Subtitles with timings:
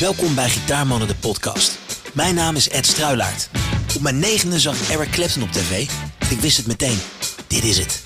[0.00, 1.78] Welkom bij Gitaarmannen de podcast.
[2.12, 3.48] Mijn naam is Ed Struilaert.
[3.96, 5.88] Op mijn negende zag Eric Clapton op tv
[6.30, 6.98] ik wist het meteen.
[7.46, 8.02] Dit is het.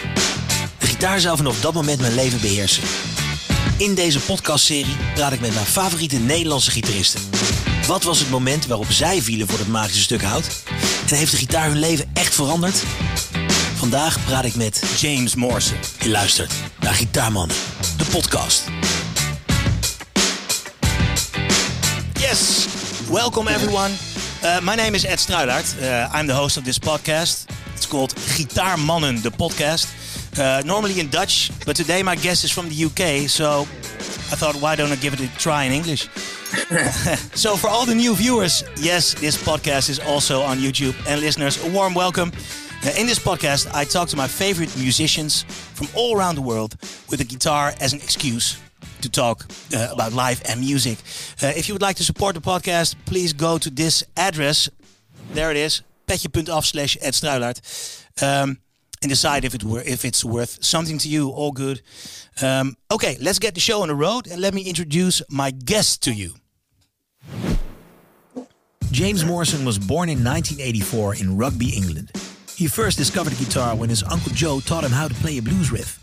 [0.78, 2.82] De gitaar zou vanaf dat moment mijn leven beheersen.
[3.76, 7.20] In deze podcastserie praat ik met mijn favoriete Nederlandse gitaristen.
[7.86, 10.62] Wat was het moment waarop zij vielen voor het magische stuk hout?
[11.10, 12.82] En heeft de gitaar hun leven echt veranderd?
[13.74, 15.76] Vandaag praat ik met James Morrison.
[15.98, 17.56] Je luistert naar Gitaarmannen,
[17.96, 18.64] de podcast.
[23.12, 23.92] Welcome everyone.
[24.42, 25.82] Uh, my name is Ed Struijlaart.
[25.82, 27.46] Uh, I'm the host of this podcast.
[27.74, 29.86] It's called Gitaarmannen, the podcast.
[30.38, 33.66] Uh, normally in Dutch, but today my guest is from the UK, so
[34.32, 36.08] I thought, why don't I give it a try in English?
[37.34, 40.94] so, for all the new viewers, yes, this podcast is also on YouTube.
[41.06, 42.32] And listeners, a warm welcome.
[42.98, 45.42] In this podcast, I talk to my favorite musicians
[45.74, 46.76] from all around the world
[47.10, 48.58] with a guitar as an excuse
[49.02, 50.98] to talk uh, about life and music.
[51.42, 54.68] Uh, if you would like to support the podcast, please go to this address.
[55.32, 57.60] There it is, petje.af slash Ed Struijlaart.
[58.22, 58.58] Um,
[59.02, 61.30] and decide if it were if it's worth something to you.
[61.30, 61.82] All good.
[62.40, 66.02] Um, okay, let's get the show on the road and let me introduce my guest
[66.04, 66.34] to you.
[68.90, 72.12] James Morrison was born in 1984 in Rugby, England.
[72.54, 75.72] He first discovered guitar when his Uncle Joe taught him how to play a blues
[75.72, 76.01] riff.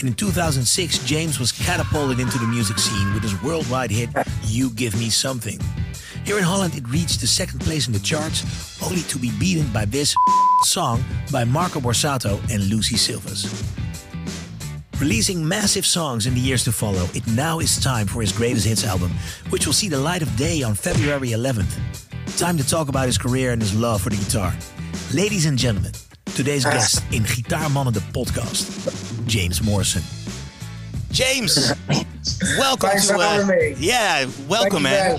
[0.00, 4.10] And in 2006, James was catapulted into the music scene with his worldwide hit,
[4.44, 5.58] You Give Me Something.
[6.24, 9.66] Here in Holland, it reached the second place in the charts, only to be beaten
[9.72, 10.14] by this
[10.62, 13.46] song by Marco Borsato and Lucy Silvas.
[15.00, 18.66] Releasing massive songs in the years to follow, it now is time for his greatest
[18.66, 19.10] hits album,
[19.50, 21.76] which will see the light of day on February 11th.
[22.36, 24.54] Time to talk about his career and his love for the guitar.
[25.12, 25.92] Ladies and gentlemen,
[26.38, 30.02] today's guest in Gitaarmannen the podcast, James Morrison.
[31.10, 31.72] James,
[32.56, 33.74] welcome Thanks to for me.
[33.80, 35.18] yeah, welcome, man.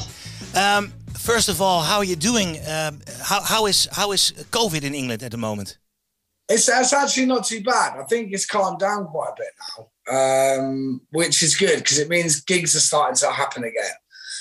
[0.55, 2.57] Um, first of all, how are you doing?
[2.65, 5.77] Um, how, how is how is COVID in England at the moment?
[6.47, 7.99] It's, it's actually not too bad.
[7.99, 12.07] I think it's calmed down quite a bit now, um, which is good because it
[12.07, 13.97] means gigs are starting to happen again.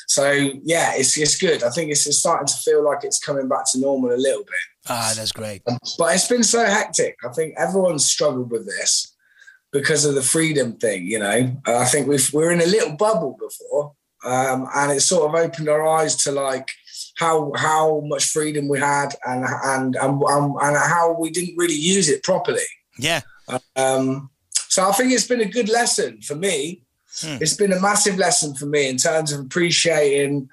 [0.06, 0.30] So
[0.62, 1.64] yeah, it's it's good.
[1.64, 4.44] I think it's, it's starting to feel like it's coming back to normal a little
[4.44, 4.66] bit.
[4.88, 5.62] Ah, that's great.
[5.64, 7.16] But it's been so hectic.
[7.24, 9.14] I think everyone's struggled with this
[9.72, 11.06] because of the freedom thing.
[11.06, 13.92] You know, I think we've we're in a little bubble before,
[14.24, 16.68] um, and it sort of opened our eyes to like
[17.16, 21.74] how how much freedom we had and and and, and, and how we didn't really
[21.74, 22.60] use it properly.
[22.98, 23.20] Yeah,
[23.76, 26.82] Um, so I think it's been a good lesson for me.
[27.20, 27.38] Hmm.
[27.40, 30.48] It's been a massive lesson for me in terms of appreciating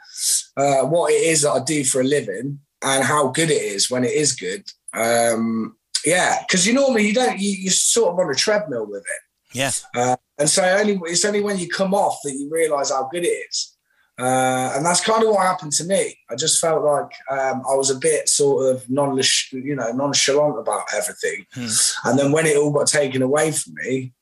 [0.56, 3.90] uh, what it is that I do for a living and how good it is
[3.90, 4.64] when it is good.
[4.94, 5.76] Um,
[6.06, 9.58] yeah, because you normally you don't you you sort of on a treadmill with it,
[9.58, 13.10] yeah, uh, and so only it's only when you come off that you realise how
[13.12, 13.76] good it is.
[14.18, 16.18] Uh, and that's kind of what happened to me.
[16.30, 19.20] I just felt like um, I was a bit sort of non,
[19.52, 21.46] you know, nonchalant about everything.
[21.54, 21.68] Hmm.
[22.06, 24.14] And then when it all got taken away from me,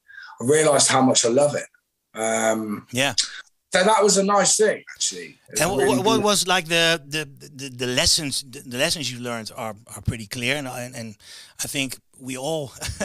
[0.41, 1.67] I realised how much I love it.
[2.15, 3.13] Um, yeah.
[3.73, 5.37] So that was a nice thing, actually.
[5.59, 7.27] And really what, what was like the the,
[7.59, 11.15] the, the lessons the, the lessons you learned are, are pretty clear and, and and
[11.63, 12.71] I think we all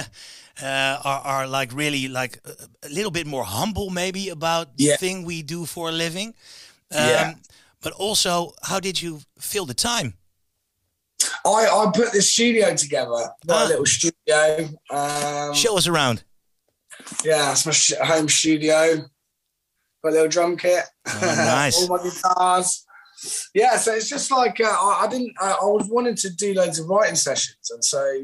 [0.62, 4.92] uh, are are like really like a, a little bit more humble maybe about Yeah.
[4.92, 6.28] the thing we do for a living.
[6.90, 7.34] Um, Yeah.
[7.80, 10.12] But also, how did you fill the time?
[11.44, 13.66] I, I put this studio together, my Ah.
[13.68, 14.68] little studio.
[14.90, 16.24] Um, Show us around.
[17.24, 19.08] Yeah, it's my home studio.
[20.02, 20.84] Got a little drum kit.
[21.06, 21.76] Oh, nice.
[21.90, 22.84] All my guitars.
[23.54, 25.34] Yeah, so it's just like uh, I, I didn't.
[25.40, 28.22] I, I was wanting to do loads of writing sessions, and so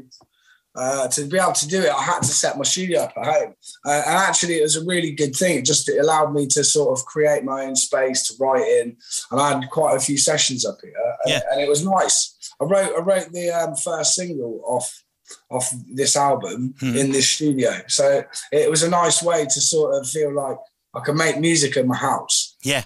[0.75, 3.25] uh, to be able to do it, I had to set my studio up at
[3.25, 3.53] home.
[3.85, 5.57] Uh, and actually, it was a really good thing.
[5.57, 8.95] It just it allowed me to sort of create my own space to write in,
[9.31, 10.93] and I had quite a few sessions up here,
[11.25, 11.41] and, Yeah.
[11.51, 12.33] and it was nice.
[12.61, 15.03] I wrote I wrote the um, first single off
[15.51, 16.95] off this album Hmm.
[16.95, 20.57] in this studio, so it was a nice way to sort of feel like
[20.95, 22.55] I can make music at my house.
[22.63, 22.83] Yeah.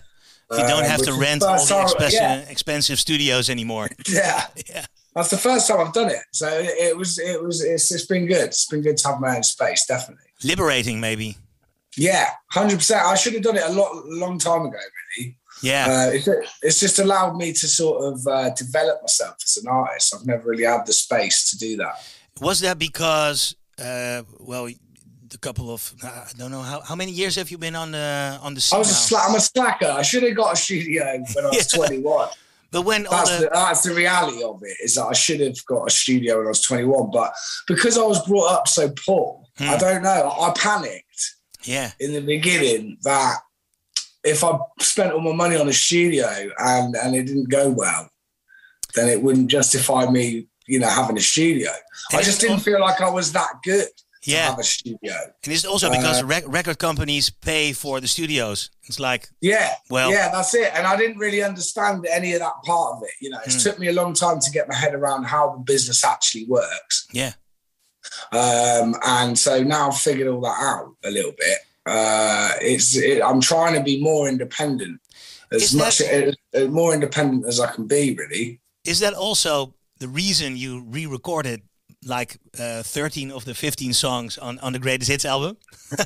[0.51, 2.39] You don't Uh, have to rent all the expensive, yeah.
[2.49, 3.89] expensive studios anymore.
[4.07, 4.85] Yeah, Yeah.
[5.15, 6.23] that's the first time I've done it.
[6.33, 8.45] So it, it was it was it's, it's been good.
[8.47, 10.25] It's been good to have my own space, definitely.
[10.43, 11.37] Liberating, maybe.
[11.97, 13.01] Yeah, hundred percent.
[13.05, 14.77] I should have done it a lot long time ago.
[15.17, 15.85] Really, Yeah.
[15.87, 16.27] uh, it's,
[16.63, 20.15] it's just allowed me to sort of uh, develop myself as an artist.
[20.15, 21.95] I've never really had the space to do that.
[22.41, 24.67] Was that because, uh, well,
[25.29, 28.39] the couple of I don't know how how many years have you been on the
[28.41, 29.19] on the scene I was a now?
[29.21, 29.85] sla- I'm a slacker.
[29.87, 31.03] I should have got a studio
[31.33, 31.85] when I was Yeah.
[31.87, 32.29] 21.
[32.71, 34.77] But when all That's the, the, that's the reality of it.
[34.83, 37.33] Is that I should have got a studio when I was 21, but
[37.67, 39.69] because I was brought up so poor, Hmm.
[39.69, 40.31] I don't know.
[40.39, 41.35] I panicked
[41.65, 43.35] yeah in the beginning that
[44.23, 46.27] if I spent all my money on a studio
[46.57, 48.09] and and it didn't go well,
[48.95, 51.71] then it wouldn't justify me, you know, having a studio.
[52.11, 53.87] And I just didn't al- feel like I was that good
[54.31, 54.49] Yeah.
[54.49, 55.13] have a studio.
[55.43, 58.69] And it's also because Uh, rec- record companies pay for the studios.
[58.83, 60.71] It's like, Yeah, Well- yeah, that's it.
[60.73, 63.11] And I didn't really understand any of that part of it.
[63.21, 63.59] You know, it Hmm.
[63.59, 67.07] took me a long time to get my head around how the business actually works.
[67.11, 67.33] yeah,
[68.31, 71.59] Um, and so now I've figured all that out a little bit.
[71.85, 75.01] Uh, it's it, I'm trying to be more independent,
[75.51, 78.15] as Is much that- as, more independent as I can be.
[78.15, 81.61] Really, is that also the reason you re-recorded
[82.05, 85.57] like uh, 13 of the 15 songs on, on the Greatest Hits album?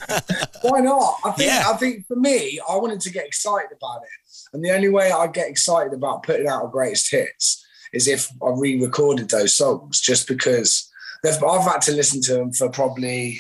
[0.61, 1.15] why not?
[1.23, 1.63] I think Yeah.
[1.67, 4.09] I think for me, I wanted to get excited about it,
[4.53, 8.27] and the only way I get excited about putting out a greatest hits is if
[8.41, 10.89] I re-recorded those songs, just because
[11.23, 13.39] they've, I've had to listen to them for probably.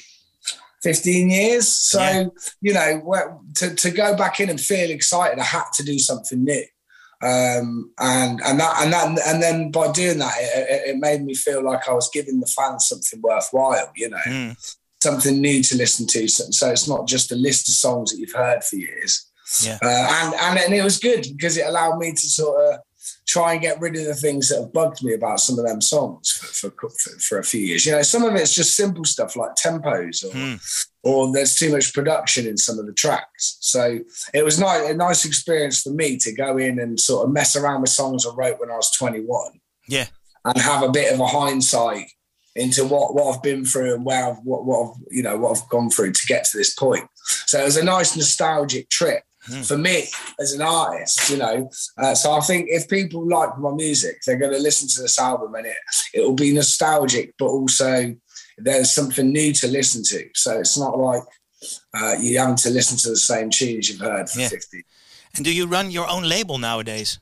[0.83, 1.69] 15 years.
[1.69, 2.25] So, Yeah.
[2.59, 6.43] you know, to, to go back in and feel excited, I had to do something
[6.43, 6.65] new.
[7.23, 11.33] Um, and and that and that and then by doing that, it, it- made me
[11.33, 13.91] feel like I was giving the fans something worthwhile.
[13.95, 14.75] You know, Mm.
[15.01, 16.27] something new to listen to.
[16.27, 19.25] So, so it's not just a list of songs that you've heard for years.
[19.61, 19.77] Yeah.
[19.81, 19.87] Uh,
[20.21, 22.79] and, and and it was good because it allowed me to sort of
[23.25, 25.81] try and get rid of the things that have bugged me about some of them
[25.81, 27.85] songs for, for, for, for a few years.
[27.85, 30.55] You know, some of it's just simple stuff like tempos or Hmm.
[31.03, 33.57] Or there's too much production in some of the tracks.
[33.59, 33.99] So
[34.33, 37.55] it was nice, a nice experience for me to go in and sort of mess
[37.55, 40.07] around with songs I wrote when I was 21 Yeah,
[40.45, 42.09] and have a bit of a hindsight
[42.55, 45.57] into what, what I've been through and where I've what, what I've you know what
[45.57, 47.07] I've gone through to get to this point.
[47.47, 49.61] So it was a nice nostalgic trip Hmm.
[49.61, 50.05] for me
[50.39, 51.69] as an artist, you know.
[51.97, 55.19] Uh, so I think if people like my music, they're going to listen to this
[55.19, 55.75] album and it
[56.13, 58.15] it will be nostalgic, but also
[58.57, 60.27] there's something new to listen to.
[60.35, 61.23] So it's not like
[61.93, 64.49] uh, you having to listen to the same tunes you've heard for Yeah.
[64.49, 64.83] 50
[65.35, 67.19] and do you run your own label nowadays?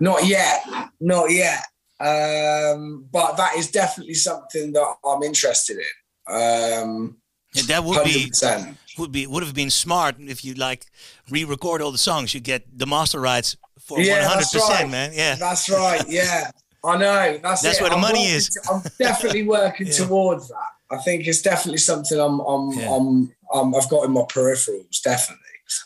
[0.00, 0.64] Not yet,
[1.00, 1.62] not yet.
[2.00, 6.34] Um, but that is definitely something that I'm interested in.
[6.34, 7.16] Um,
[7.54, 8.76] Yeah, that would be 100%.
[8.98, 10.86] would be would have been smart if you like
[11.30, 12.32] re-record all the songs.
[12.34, 14.08] You get the master rights for 100
[14.38, 14.90] that's percent, right.
[14.90, 15.12] man.
[15.12, 16.02] Yeah, That's right.
[16.08, 16.50] Yeah,
[16.84, 17.38] I know.
[17.42, 18.58] That's That's where the I'm money working is.
[18.70, 19.92] I'm definitely working Yeah.
[19.92, 20.56] towards that.
[20.90, 22.94] I think it's definitely something I'm, I'm, Yeah.
[22.94, 25.38] I'm, I'm I've got in my peripherals, definitely.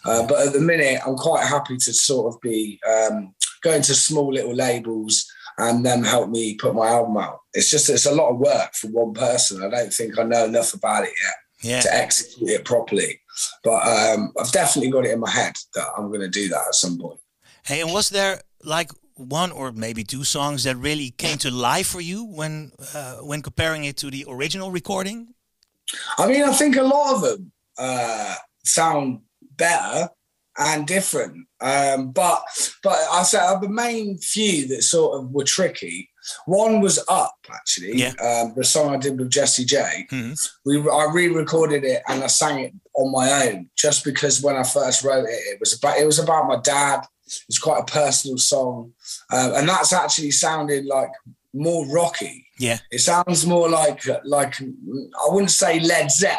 [0.04, 3.94] Uh, but at the minute, I'm quite happy to sort of be um, going to
[3.94, 7.40] small little labels and them help me put my album out.
[7.54, 9.62] It's just it's a lot of work for one person.
[9.62, 11.80] I don't think I know enough about it yet yeah.
[11.80, 13.20] to execute it properly.
[13.62, 16.68] But um, I've definitely got it in my head that I'm going to do that
[16.68, 17.20] at some point.
[17.64, 21.88] Hey, and was there like one or maybe two songs that really came to life
[21.88, 25.28] for you when uh, when comparing it to the original recording?
[26.18, 28.34] I mean, I think a lot of them uh,
[28.64, 29.20] sound
[29.56, 30.08] better
[30.58, 31.46] and different.
[31.60, 32.42] Um, but
[32.82, 36.10] but I say uh, the main few that sort of were tricky.
[36.46, 37.96] One was up actually.
[37.96, 38.12] Yeah.
[38.22, 40.06] Um, the song I did with Jessie J.
[40.10, 40.50] Mhm.
[40.64, 44.64] We I re-recorded it and I sang it on my own just because when I
[44.64, 47.06] first wrote it, it was about it was about my dad.
[47.48, 48.92] It's quite a personal song,
[49.32, 51.10] um, and that's actually sounded like
[51.52, 52.46] more rocky.
[52.58, 56.38] Yeah, It sounds more like like I wouldn't say Led Zepp,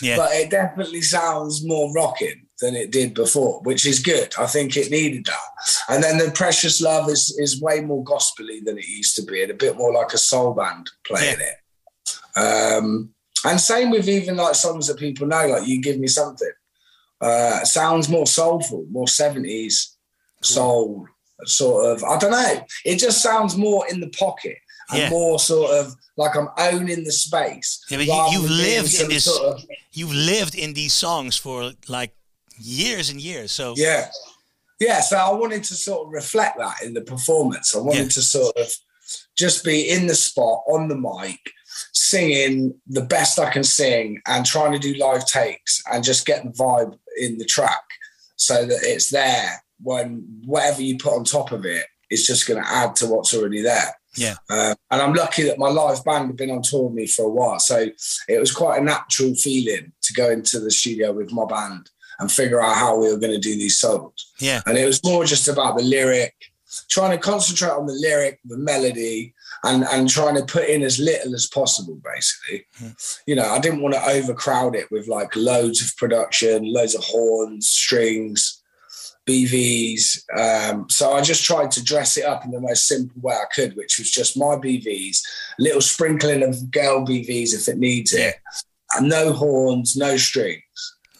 [0.00, 4.32] yeah, but it definitely sounds more rocking than it did before, which is good.
[4.38, 5.74] I think it needed that.
[5.88, 9.42] And then the Precious Love is is way more gospely than it used to be,
[9.42, 11.56] and a bit more like a soul band playing it.
[12.36, 13.10] Um,
[13.44, 16.52] and same with even like songs that people know, like "You Give Me Something."
[17.20, 19.93] Uh, sounds more soulful, more seventies
[20.44, 21.06] soul
[21.44, 22.04] sort of.
[22.04, 22.64] I don't know.
[22.84, 24.56] It just sounds more in the pocket
[24.90, 25.10] and Yeah.
[25.10, 27.80] more sort of like I'm owning the space.
[27.90, 31.72] Yeah, but you, you've lived in this- sort of- you've lived in these songs for
[31.88, 32.12] like
[32.58, 33.50] years and years.
[33.52, 34.10] So Yeah.
[34.80, 35.00] Yeah.
[35.00, 37.74] So I wanted to sort of reflect that in the performance.
[37.74, 38.08] I wanted Yeah.
[38.10, 38.72] to sort of
[39.36, 41.40] just be in the spot on the mic,
[41.92, 46.44] singing the best I can sing and trying to do live takes and just get
[46.44, 47.82] the vibe in the track
[48.36, 52.60] so that it's there when whatever you put on top of it is just going
[52.62, 53.94] to add to what's already there.
[54.16, 57.06] yeah, Uh, and I'm lucky that my live band have been on tour with me
[57.06, 57.58] for a while.
[57.58, 57.86] So
[58.28, 62.30] it was quite a natural feeling to go into the studio with my band and
[62.30, 64.32] figure out how we were going to do these songs.
[64.38, 66.34] yeah, And it was more just about the lyric,
[66.88, 70.98] trying to concentrate on the lyric, the melody, and, and trying to put in as
[71.00, 72.66] little as possible, basically.
[73.26, 77.02] You know, I didn't want to overcrowd it with like loads of production, loads of
[77.02, 78.53] horns, strings.
[79.26, 80.22] BVs.
[80.36, 83.46] Um, so I just tried to dress it up in the most simple way I
[83.54, 85.22] could, which was just my BVs,
[85.58, 88.36] little sprinkling of girl BVs if it needs it,
[88.96, 90.62] and no horns, no strings.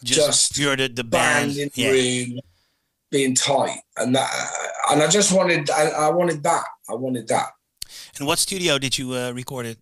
[0.03, 1.55] Just, just you're the, the band.
[1.55, 1.91] band in the yeah.
[1.91, 2.41] room,
[3.11, 4.31] being tight, and that,
[4.91, 7.49] and I just wanted, I, I wanted that, I wanted that.
[8.19, 9.79] And what studio did you uh, record it?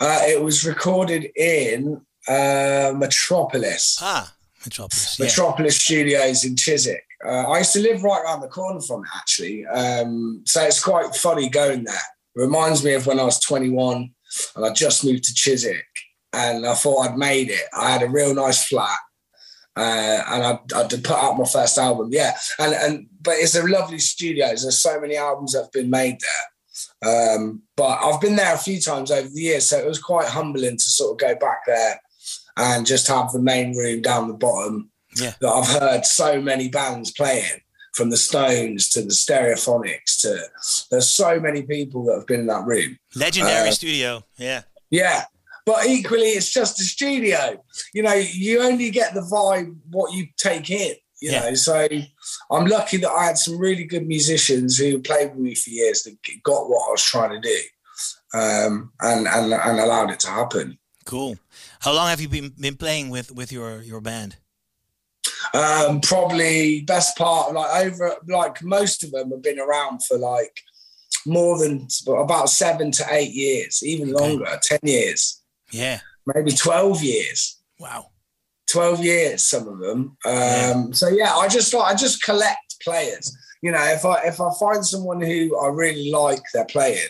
[0.00, 4.34] Uh, it was recorded in uh, Metropolis, Ah,
[4.66, 5.18] Metropolis.
[5.18, 7.04] Metropolis Studios in Chiswick.
[7.24, 9.66] Uh, I used to live right around the corner from it, actually.
[9.66, 11.96] Um, so it's quite funny going there.
[12.34, 14.10] reminds me of when I was 21
[14.56, 15.86] and I just moved to Chiswick
[16.32, 17.62] and I thought I'd made it.
[17.72, 18.98] I had a real nice flat.
[19.76, 22.34] Uh, and I'd, I'd put out my first album, yeah.
[22.58, 24.46] And and but it's a lovely studio.
[24.46, 26.16] There's so many albums that have been made
[27.02, 27.36] there.
[27.36, 30.28] Um, but I've been there a few times over the years, so it was quite
[30.28, 32.00] humbling to sort of go back there
[32.56, 35.34] and just have the main room down the bottom Yeah.
[35.40, 37.60] that I've heard so many bands playing,
[37.94, 40.38] from the Stones to the Stereophonics to
[40.90, 42.98] there's so many people that have been in that room.
[43.14, 44.22] Legendary Uh, studio.
[44.36, 44.62] Yeah.
[44.90, 45.24] Yeah.
[45.64, 47.62] But equally, it's just a studio.
[47.92, 50.94] You know, you only get the vibe what you take in.
[51.20, 51.40] You Yeah.
[51.48, 51.88] know, so
[52.50, 56.02] I'm lucky that I had some really good musicians who played with me for years
[56.02, 57.60] that got what I was trying to do,
[58.38, 60.78] um, and and and allowed it to happen.
[61.06, 61.38] Cool.
[61.80, 64.36] How long have you been been playing with with your your band?
[65.54, 70.60] Um, probably best part like over like most of them have been around for like
[71.24, 74.22] more than about seven to eight years, even Okay.
[74.28, 75.42] longer, ten years,
[75.72, 76.00] Yeah.
[76.26, 77.60] maybe twelve years.
[77.78, 78.10] Wow.
[78.68, 80.82] 12 years some of them um Yeah.
[80.90, 84.50] so yeah i just like i just collect players you know if i if i
[84.58, 87.06] find someone who i really like their playing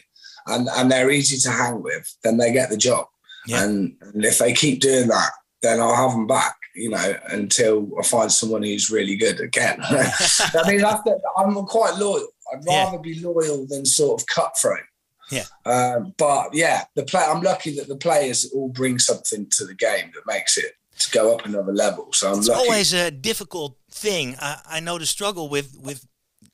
[0.48, 3.06] and and they're easy to hang with then they get the job
[3.46, 3.64] Yeah.
[3.64, 5.30] and, and if they keep doing that
[5.62, 9.78] then i'll have them back you know until i find someone who's really good again
[9.82, 12.84] i mean the, i'm quite loyal i'd Yeah.
[12.84, 14.84] rather be loyal than sort of cutthroat
[15.30, 15.44] Yeah.
[15.64, 17.24] um, but yeah, the play.
[17.28, 20.72] I'm lucky that the players all bring something to the game that makes it
[21.02, 22.12] to go up another level.
[22.12, 22.60] So I'm It's lucky.
[22.68, 24.36] always a difficult thing.
[24.40, 26.06] I, I know the struggle with with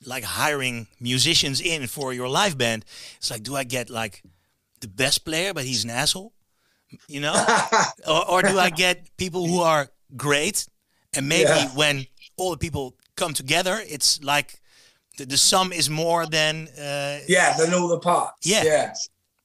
[0.05, 2.83] like hiring musicians in for your live band.
[3.17, 4.23] It's like, do I get like
[4.81, 6.33] the best player, but he's an asshole,
[7.07, 7.33] you know,
[8.07, 10.65] or, or do I get people who are great
[11.15, 11.67] and maybe Yeah.
[11.75, 12.05] when
[12.37, 14.59] all the people come together, it's like
[15.17, 18.45] the, the sum is more than uh, yeah, than all the parts.
[18.45, 18.63] Yeah.
[18.63, 18.93] yeah,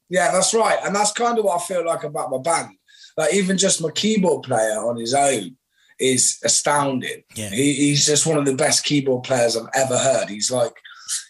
[0.09, 0.33] yeah.
[0.33, 2.71] That's right, and that's kind of what I feel like about my band.
[3.17, 5.57] Like even just my keyboard player on his own
[5.99, 7.23] is astounding.
[7.35, 7.51] Yeah.
[7.51, 10.29] He, he's just one of the best keyboard players I've ever heard.
[10.29, 10.73] He's like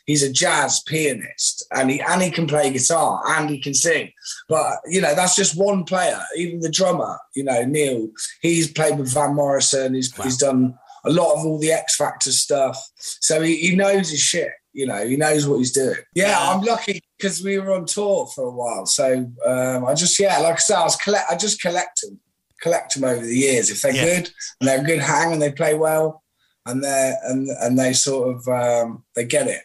[0.08, 4.10] he's a jazz pianist and he and he can play guitar and he can sing.
[4.48, 6.20] But you know, that's just one player.
[6.36, 8.08] Even the drummer, you know, Neil,
[8.42, 10.24] he's played with Van Morrison, he's Wow.
[10.24, 10.74] he's done
[11.04, 12.76] a lot of all the X Factor stuff.
[12.96, 15.96] So he, he knows his shit, you know, he knows what he's doing.
[16.14, 16.36] Yeah.
[16.40, 18.86] I'm lucky because we were on tour for a while.
[18.86, 22.18] So um, I just yeah, like I said, I was collect I just collect them.
[22.60, 23.70] Collect them over the years.
[23.70, 24.04] If they're Yeah.
[24.04, 26.24] good and they're a good hang and they play well
[26.66, 29.62] and they and and they sort of um, they get it.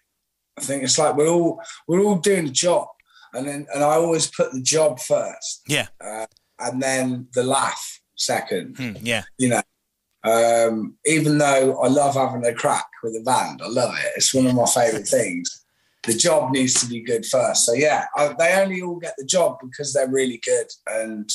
[0.58, 2.88] I think it's like we're all we're all doing the job,
[3.34, 5.88] and then and I always put the job first, yeah,
[6.60, 8.78] and then the laugh second.
[8.78, 9.62] Hmm, yeah, You know,
[10.24, 14.12] um, even though I love having a crack with a band, I love it.
[14.16, 15.66] It's one of my favorite things.
[16.04, 17.66] The job needs to be good first.
[17.66, 21.30] So yeah, I, they only all get the job because they're really good and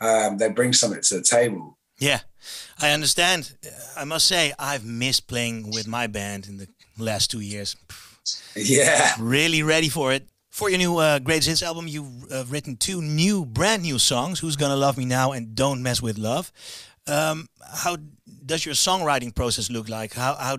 [0.00, 1.78] um, they bring something to the table.
[1.98, 2.20] yeah.
[2.80, 3.56] I understand.
[3.96, 7.74] I must say, I've missed playing with my band in the last two years.
[8.56, 9.14] Yeah.
[9.20, 10.28] really ready for it.
[10.50, 14.40] For your new uh, Greatest Hits album, you've uh, written two new, brand new songs:
[14.40, 16.50] "Who's Gonna Love Me Now" and "Don't Mess with Love."
[17.06, 17.48] Um,
[17.84, 17.98] how
[18.46, 20.14] does your songwriting process look like?
[20.14, 20.56] How how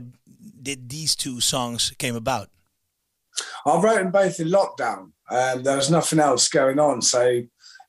[0.62, 2.50] did these two songs came about?
[3.66, 5.12] I wrote them both in lockdown.
[5.30, 7.42] Um, there was nothing else going on, so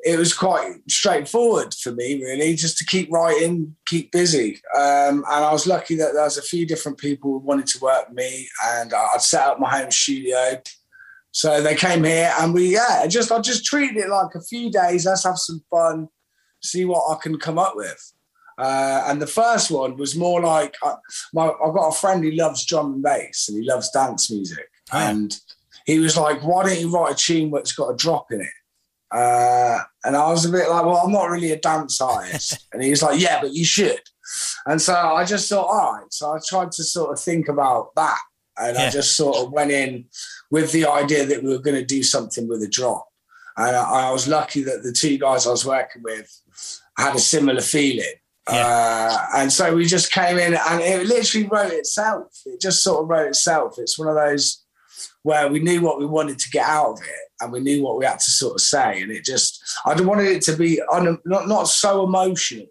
[0.08, 4.58] it was quite straightforward for me, really, just to keep writing, keep busy.
[4.74, 7.78] Um, and I was lucky that there was a few different people who wanted to
[7.80, 10.62] work with me, and I'd set up my home studio.
[11.32, 14.70] So they came here, and we yeah, just I just treated it like a few
[14.70, 15.04] days.
[15.04, 16.08] Let's have some fun,
[16.62, 18.12] see what I can come up with.
[18.56, 20.94] Uh, and the first one was more like I,
[21.34, 24.70] my, I've got a friend who loves drum and bass, and he loves dance music,
[24.90, 25.38] Oh, and
[25.84, 28.57] he was like, "Why don't you write a tune that's got a drop in it?"
[29.10, 32.82] Uh, and I was a bit like, "Well, I'm not really a dance artist," and
[32.82, 34.00] he was like, "Yeah, but you should."
[34.66, 36.12] And so I just thought, all right.
[36.12, 38.18] So I tried to sort of think about that,
[38.58, 38.86] and Yeah.
[38.86, 40.04] I just sort of went in
[40.50, 43.06] with the idea that we were going to do something with a drop.
[43.56, 46.30] And I, I was lucky that the two guys I was working with
[46.96, 48.14] had a similar feeling.
[48.46, 52.28] Uh, and so we just came in and it literally wrote itself.
[52.46, 53.74] It just sort of wrote itself.
[53.78, 54.64] It's one of those
[55.22, 57.98] where we knew what we wanted to get out of it and we knew what
[57.98, 59.02] we had to sort of say.
[59.02, 62.66] And it just, I wanted it to be un, not, not so emotional.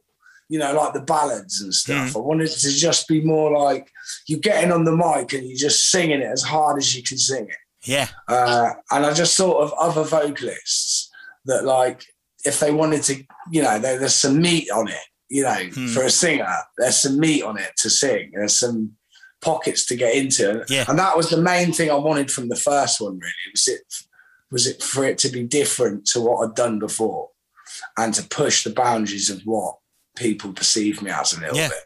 [0.50, 2.14] you know, like the ballads and stuff.
[2.14, 2.16] Mm.
[2.16, 3.92] I wanted to just be more like
[4.28, 7.18] you're getting on the mic and you're just singing it as hard as you can
[7.18, 7.58] sing it.
[7.84, 8.08] Yeah.
[8.28, 11.10] Uh, and I just thought of other vocalists
[11.46, 12.06] that, like,
[12.46, 14.96] if they wanted to, you know, there, there's some meat on it,
[15.30, 15.90] you know, mm.
[15.94, 18.32] for a singer, there's some meat on it to sing.
[18.34, 18.94] There's some
[19.42, 20.64] pockets to get into.
[20.70, 20.86] Yeah.
[20.88, 23.52] And that was the main thing I wanted from the first one, really.
[23.54, 23.82] Was it
[24.52, 27.30] was it for it to be different to what I'd done before
[27.98, 29.78] and to push the boundaries of what
[30.16, 31.70] people perceive me as a little yeah.
[31.70, 31.84] bit.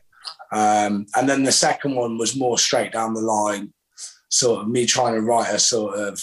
[0.52, 3.74] Um, and then the second one was more straight down the line,
[4.30, 6.22] sort of me trying to write a sort of,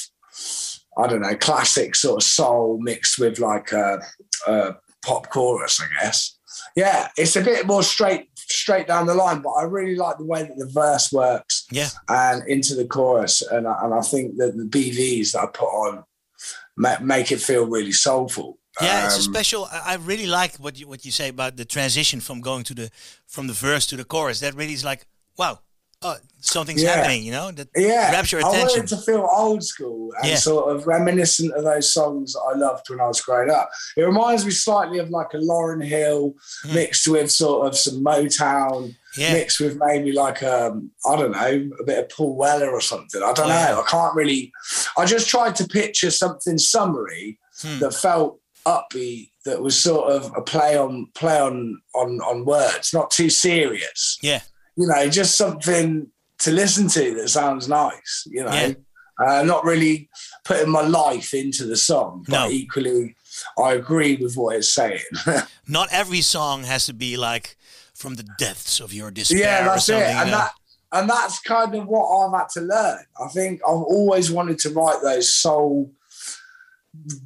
[0.96, 4.00] I don't know, classic sort of soul mixed with like a,
[4.46, 6.38] a pop chorus, I guess.
[6.76, 10.24] Yeah, it's a bit more straight straight down the line, but I really like the
[10.24, 11.66] way that the verse works.
[11.70, 15.46] Yeah, and into the chorus, and I, and I think that the BVs that I
[15.46, 16.04] put on
[16.78, 18.58] make it feel really soulful.
[18.80, 19.68] Yeah, it's a um, special.
[19.70, 22.90] I really like what you what you say about the transition from going to the
[23.26, 24.40] from the verse to the chorus.
[24.40, 25.06] That really is like,
[25.36, 25.58] wow,
[26.02, 26.96] oh, something's yeah.
[26.96, 27.24] happening.
[27.24, 28.10] You know, that yeah.
[28.10, 28.60] grabs your attention.
[28.60, 30.36] I wanted to feel old school and yeah.
[30.36, 33.70] sort of reminiscent of those songs I loved when I was growing up.
[33.96, 36.74] It reminds me slightly of like a Lauryn Hill mm.
[36.74, 38.94] mixed with sort of some Motown.
[39.18, 39.32] Yeah.
[39.32, 43.22] Mixed with maybe like um, I don't know, a bit of Paul Weller or something.
[43.22, 43.82] I don't oh, know.
[43.84, 44.52] I can't really.
[44.96, 47.80] I just tried to picture something summary hmm.
[47.80, 52.92] that felt upbeat that was sort of a play on play on on on words,
[52.92, 54.18] not too serious.
[54.22, 54.42] Yeah,
[54.76, 56.08] you know, just something
[56.40, 58.24] to listen to that sounds nice.
[58.26, 58.72] You know, yeah.
[59.24, 60.08] uh, not really
[60.44, 62.50] putting my life into the song, but no.
[62.50, 63.16] equally,
[63.58, 65.00] I agree with what it's saying.
[65.68, 67.56] not every song has to be like
[67.98, 69.38] from the depths of your despair.
[69.38, 70.52] Yeah, that's it, and uh, that
[70.92, 73.04] and that's kind of what I've had to learn.
[73.22, 75.92] I think I've always wanted to write those soul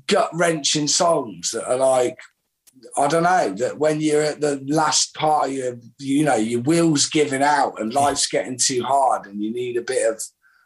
[0.07, 2.19] gut wrenching songs that are like
[2.97, 6.61] I don't know that when you're at the last part of your, you know, your
[6.61, 10.21] wheels giving out and life's getting too hard and you need a bit of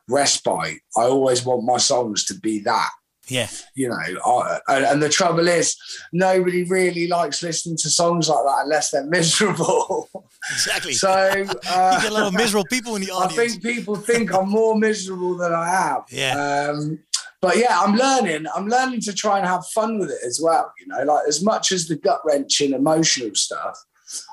[0.09, 0.79] respite.
[0.97, 2.91] I always want my songs to be that.
[3.29, 3.49] Yeah.
[3.75, 5.77] You know, I, and, the trouble is,
[6.13, 10.09] nobody really likes listening to songs like that unless they're miserable.
[10.53, 10.93] Exactly.
[10.93, 13.33] so uh, you get a lot of miserable people in the audience.
[13.33, 16.03] I think people think I'm more miserable than I am.
[16.09, 16.71] Yeah.
[16.71, 17.01] Um,
[17.41, 18.47] but yeah, I'm learning.
[18.55, 20.73] I'm learning to try and have fun with it as well.
[20.79, 23.77] You know, like as much as the gut wrenching emotional stuff,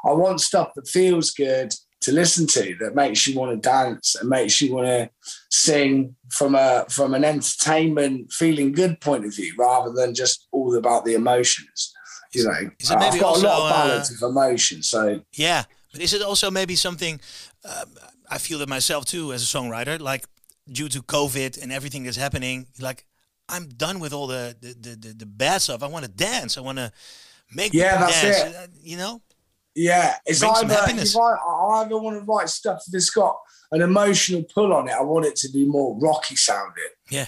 [0.06, 4.15] I want stuff that feels good to listen to, that makes you want to dance
[4.15, 5.10] and makes you want to
[5.54, 10.76] sing from a from an entertainment, feeling good point of view, rather than just all
[10.76, 11.94] about the emotions.
[12.34, 12.52] You know,
[12.98, 14.82] I've got also, a lot of balance uh, of emotion.
[14.82, 17.22] So yeah, but is it also maybe something?
[17.63, 17.94] Um,
[18.30, 20.00] I feel that myself too as a songwriter.
[20.00, 20.26] Like
[20.72, 23.06] due to COVID and everything that's happening, like
[23.48, 25.84] I'm done with all the the, the, the, the bad stuff.
[25.84, 26.58] I want to dance.
[26.58, 26.92] I want to
[27.54, 28.38] make yeah, that's dance.
[28.38, 28.56] it.
[28.56, 29.22] Uh, you know.
[29.76, 33.36] Yeah, it's Bring either if I, I either want to write stuff that's got
[33.73, 34.93] an emotional pull on it.
[34.93, 36.83] I want it to be more rocky sounding.
[37.09, 37.25] Yeah.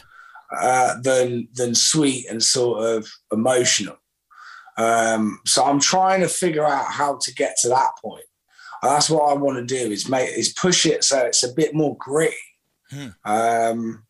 [0.57, 3.97] Uh, than than sweet and sort of emotional.
[4.77, 8.25] Um, so I'm trying to figure out how to get to that point.
[8.81, 11.53] And that's what I want to do is make is push it so it's a
[11.53, 12.35] bit more gritty
[12.91, 13.07] Hmm.
[13.23, 14.03] Um,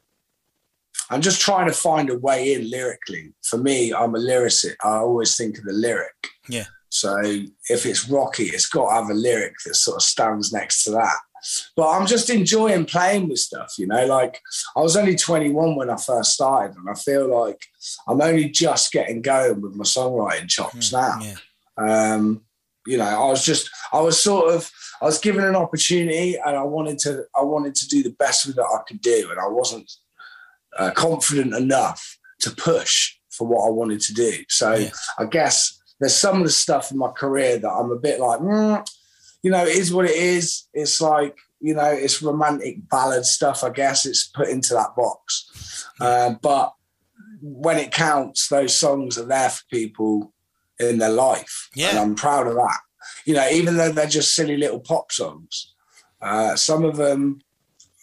[1.09, 3.33] I'm just trying to find a way in lyrically.
[3.43, 4.75] For me, I'm a lyricist.
[4.83, 6.27] I always think of the lyric.
[6.49, 6.65] Yeah.
[6.89, 7.17] So
[7.69, 10.91] if it's rocky, it's got to have a lyric that sort of stands next to
[10.91, 11.15] that.
[11.75, 14.05] But I'm just enjoying playing with stuff, you know.
[14.05, 14.41] Like
[14.75, 17.65] I was only 21 when I first started, and I feel like
[18.07, 21.19] I'm only just getting going with my songwriting chops mm, now.
[21.21, 22.13] Yeah.
[22.13, 22.41] Um,
[22.87, 26.55] you know, I was just, I was sort of, I was given an opportunity, and
[26.55, 29.39] I wanted to, I wanted to do the best with it I could do, and
[29.39, 29.91] I wasn't
[30.77, 34.33] uh, confident enough to push for what I wanted to do.
[34.49, 34.89] So yeah.
[35.17, 38.39] I guess there's some of the stuff in my career that I'm a bit like,
[38.39, 38.85] mm,
[39.45, 40.67] you know, it is what it is.
[40.73, 43.63] It's like, you know, it's romantic ballad stuff.
[43.63, 46.73] I guess it's put into that box, uh, but
[47.43, 50.33] when it counts, those songs are there for people
[50.79, 51.69] in their life.
[51.75, 51.91] Yeah.
[51.91, 52.79] And I'm proud of that.
[53.25, 55.75] You know, even though they're just silly little pop songs,
[56.23, 57.39] uh, some of them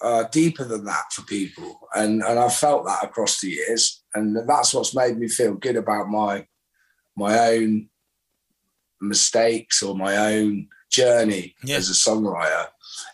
[0.01, 1.89] are deeper than that for people.
[1.93, 4.05] And and I've felt that across the years.
[4.15, 6.47] And that's what's made me feel good about my
[7.17, 7.89] my own
[9.01, 11.77] mistakes or my own journey yeah.
[11.77, 12.67] as a songwriter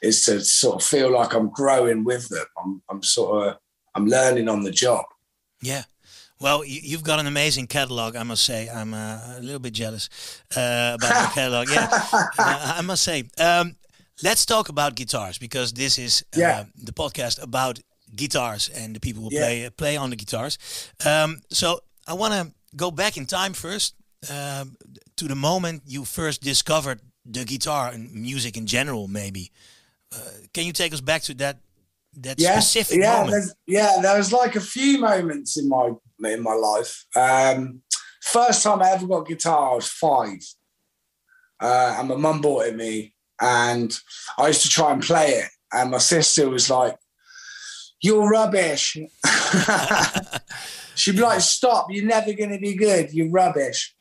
[0.03, 2.47] is to sort of feel like I'm growing with them.
[2.63, 3.59] I'm I'm sort of
[3.95, 5.05] I'm learning on the job.
[5.63, 5.85] Yeah.
[6.41, 8.69] Well, you've got an amazing catalog, I must say.
[8.69, 10.09] I'm uh, a little bit jealous
[10.57, 11.69] uh, about your catalog.
[11.69, 11.89] Yeah,
[12.39, 13.25] uh, I must say.
[13.41, 13.75] Um,
[14.23, 16.65] let's talk about guitars because this is uh, yeah.
[16.77, 17.81] the podcast about
[18.15, 19.41] guitars and the people who yeah.
[19.41, 20.59] play play on the guitars.
[21.05, 23.95] Um, so I want to go back in time first
[24.31, 24.77] um,
[25.17, 29.51] to the moment you first discovered the guitar and music in general, maybe.
[30.13, 30.19] Uh,
[30.55, 31.59] can you take us back to that
[32.17, 33.53] that yeah, specific yeah, moment?
[33.67, 33.99] yeah.
[34.01, 35.93] There was like a few moments in my
[36.25, 37.05] in my life.
[37.15, 37.83] Um,
[38.23, 40.39] first time I ever got a guitar, I was five,
[41.61, 43.97] uh, and my mum bought it me, and
[44.39, 46.97] I used to try and play it, and my sister was like,
[48.01, 48.97] "You're rubbish."
[50.95, 51.89] She'd be like, "Stop!
[51.91, 53.13] You're never going to be good.
[53.13, 53.95] You're rubbish."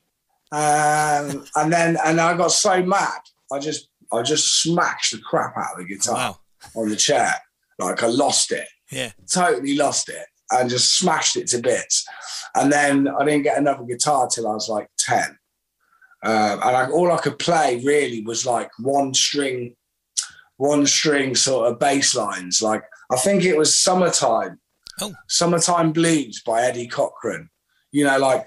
[0.52, 3.20] Um, and then, and I got so mad,
[3.52, 6.40] I just, I just smashed the crap out of the guitar Wow.
[6.76, 7.34] on the chair.
[7.80, 9.12] Like I lost it Yeah.
[9.32, 12.06] totally lost it and just smashed it to bits.
[12.56, 15.38] And then I didn't get another guitar till I was like 10.
[16.24, 19.76] Um, and I, all I could play really was like one string,
[20.56, 22.62] one string sort of bass lines.
[22.62, 24.60] Like I think it was Summertime,
[25.00, 25.14] Oh.
[25.28, 27.50] Summertime Blues by Eddie Cochran.
[27.92, 28.46] You know, like.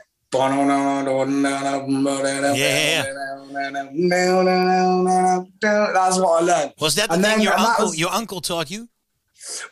[5.63, 6.73] That's what I learned.
[6.79, 8.89] Was that the And thing then- your uncle was- your uncle taught you?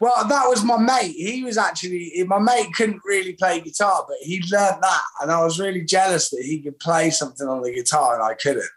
[0.00, 1.14] Well, that was my mate.
[1.14, 5.44] He was actually my mate couldn't really play guitar, but he learned that, and I
[5.44, 8.70] was really jealous that he could play something on the guitar and I couldn't.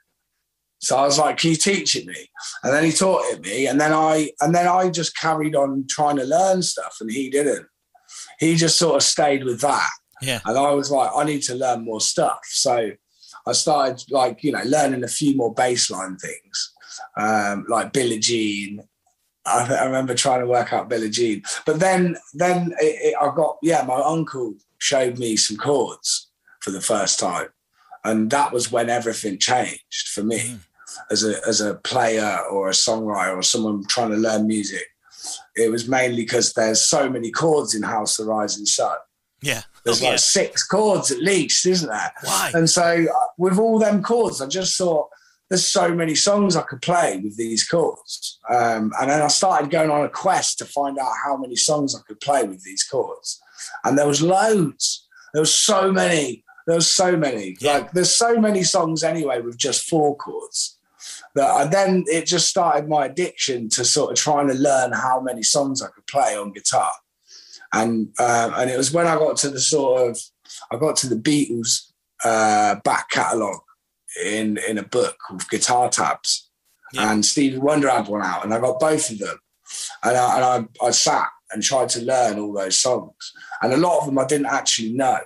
[0.79, 2.29] So I was like, "Can you teach it me?"
[2.63, 5.85] And then he taught it me, and then I and then I just carried on
[5.89, 7.67] trying to learn stuff, and he didn't.
[8.39, 9.89] He just sort of stayed with that,
[10.21, 10.39] Yeah.
[10.45, 12.91] and I was like, "I need to learn more stuff." So
[13.47, 16.73] I started like you know learning a few more bassline things,
[17.17, 18.83] um, like Billie Jean
[19.45, 23.33] I, I remember trying to work out Billie Jean, but then then it, it, I
[23.35, 23.83] got yeah.
[23.83, 26.29] My uncle showed me some chords
[26.59, 27.47] for the first time,
[28.03, 30.59] and that was when everything changed for me Mm.
[31.09, 34.85] as a as a player or a songwriter or someone trying to learn music.
[35.55, 38.97] It was mainly because there's so many chords in House of the Rising Sun.
[39.41, 39.61] Yeah.
[39.83, 40.17] There's Oh, like yeah.
[40.17, 42.13] six chords at least, isn't there?
[42.23, 42.51] Why?
[42.53, 45.09] And so uh, with all them chords, I just thought
[45.49, 48.39] there's so many songs I could play with these chords.
[48.49, 51.95] Um, and then I started going on a quest to find out how many songs
[51.95, 53.41] I could play with these chords.
[53.83, 55.07] And there was loads.
[55.33, 56.43] There was so many.
[56.67, 57.57] There was so many.
[57.59, 57.73] Yeah.
[57.79, 60.77] Like there's so many songs anyway with just four chords.
[61.33, 65.19] That I, then it just started my addiction to sort of trying to learn how
[65.21, 66.91] many songs I could play on guitar.
[67.73, 70.19] And uh, and it was when I got to the sort of
[70.71, 71.91] I got to the Beatles
[72.23, 73.61] uh, back catalogue
[74.25, 76.49] in in a book with Guitar Tabs,
[76.93, 77.11] Yeah.
[77.11, 79.37] and Stevie Wonder had one out, and I got both of them,
[80.03, 83.31] and I, and I, I sat and tried to learn all those songs,
[83.61, 85.19] and a lot of them I didn't actually know.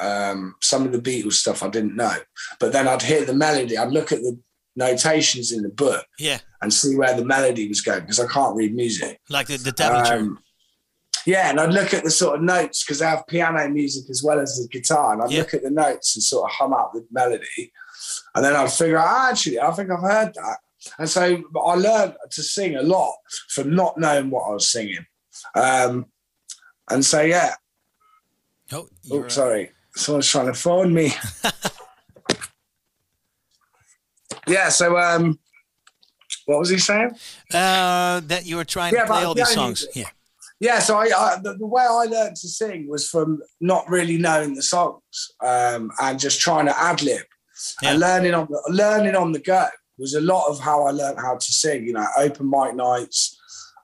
[0.00, 2.14] Um, some of the Beatles stuff I didn't know,
[2.60, 4.38] but then I'd hear the melody, I'd look at the
[4.76, 6.38] notations in the book Yeah.
[6.62, 9.18] and see where the melody was going because I can't read music.
[9.28, 10.20] Like the, the tablature.
[10.20, 10.38] Um,
[11.28, 14.22] yeah, and I'd look at the sort of notes because they have piano music as
[14.24, 15.40] well as the guitar, and I'd Yeah.
[15.40, 17.70] look at the notes and sort of hum out the melody,
[18.34, 20.58] and then I'd figure out "Ah, actually I think I've heard that,
[20.98, 23.14] and so I learned to sing a lot
[23.50, 25.04] from not knowing what I was singing,
[25.54, 26.06] um,
[26.90, 27.54] and so yeah.
[28.72, 31.12] oh, Oh, you're, uh, sorry, someone's trying to phone me.
[34.46, 35.38] yeah, so um,
[36.46, 37.10] what was he saying?
[37.52, 39.82] uh, that you were trying Yeah, to play all these songs.
[39.82, 39.90] music.
[39.96, 40.08] Yeah.
[40.60, 44.18] Yeah, so I, I the, the way I learned to sing was from not really
[44.18, 47.22] knowing the songs um, and just trying to ad lib
[47.82, 47.90] Yeah.
[47.90, 49.66] and learning on the, learning on the go
[49.98, 51.86] was a lot of how I learned how to sing.
[51.86, 53.36] You know, open mic nights.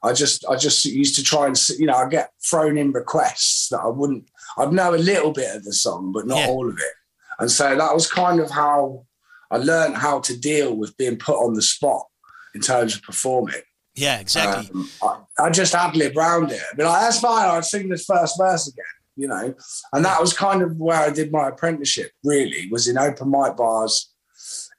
[0.02, 3.68] I just I just used to try and you know I get thrown in requests
[3.70, 6.48] that I wouldn't I'd know a little bit of the song but not Yeah.
[6.48, 6.92] all of it,
[7.38, 9.06] and so that was kind of how
[9.50, 12.06] I learned how to deal with being put on the spot
[12.54, 13.62] in terms of performing.
[13.96, 14.70] Yeah, exactly.
[14.74, 16.60] Um, I, I just ad lib round it.
[16.76, 17.48] Be like, that's fine.
[17.48, 18.84] I'd sing this first verse again,
[19.16, 19.54] you know.
[19.92, 22.10] And that was kind of where I did my apprenticeship.
[22.24, 24.12] Really, was in open mic bars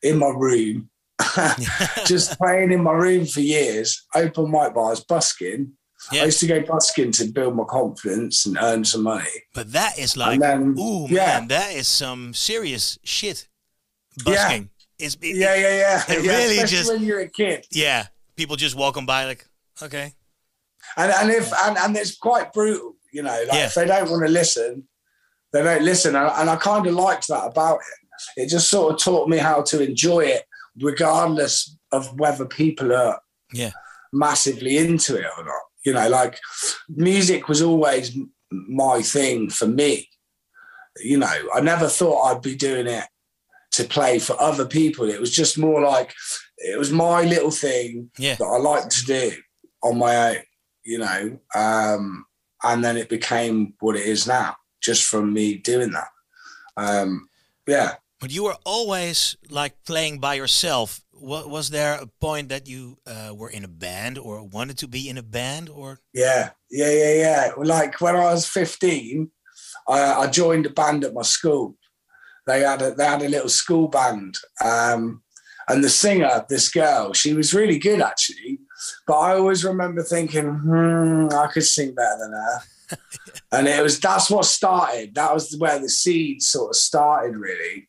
[0.03, 0.89] in my room,
[2.05, 4.05] just playing in my room for years.
[4.15, 5.71] Open mic bars, busking.
[6.11, 6.21] Yeah.
[6.21, 9.25] I used to go busking to build my confidence and earn some money.
[9.55, 11.39] but that is like, then, ooh, yeah.
[11.39, 13.47] man, that is some serious shit.
[14.17, 14.33] Yeah.
[14.35, 14.69] Busking.
[14.99, 16.03] It's, it- yeah, yeah, yeah.
[16.15, 17.65] It yeah really especially just- when you're a kid.
[17.71, 18.07] yeah.
[18.35, 19.45] People just walking by like,
[19.81, 20.13] okay.
[20.97, 23.31] and and if and, and it's quite brutal, you know.
[23.47, 23.65] Like Yeah.
[23.67, 24.87] if they don't want to listen,
[25.53, 27.79] they don't listen, and, and I kind of liked that about
[28.35, 28.43] it.
[28.43, 30.43] It just sort of taught me how to enjoy it,
[30.81, 33.19] regardless of whether people are
[33.53, 33.71] Yeah.
[34.13, 35.61] massively into it or not.
[35.85, 36.39] You know, like
[36.89, 38.17] music was always
[38.51, 40.09] my thing for me.
[40.99, 43.05] You know, I never thought I'd be doing it
[43.73, 45.09] to play for other people.
[45.09, 46.13] It was just more like
[46.57, 48.35] it was my little thing Yeah.
[48.35, 49.31] that I like to do
[49.83, 50.43] on my own,
[50.83, 51.39] you know.
[51.53, 52.25] Um,
[52.63, 56.07] and then it became what it is now, just from me doing that.
[56.77, 57.29] Um,
[57.67, 57.95] yeah.
[58.19, 61.01] But you were always like playing by yourself.
[61.13, 64.87] Wa- Was there a point that you uh, were in a band or wanted to
[64.87, 65.99] be in a band or?
[66.13, 67.51] Yeah, yeah, yeah, yeah.
[67.57, 69.29] Like when I was 15,
[69.87, 71.75] I, I joined a band at my school.
[72.47, 75.23] They had a they had a little school band, um,
[75.67, 78.59] and the singer, this girl, she was really good actually.
[79.07, 82.61] But I always remember thinking, hmm, I could sing better than her.
[83.51, 85.15] and it was that's what started.
[85.15, 87.35] That was where the seed sort of started.
[87.35, 87.87] Really,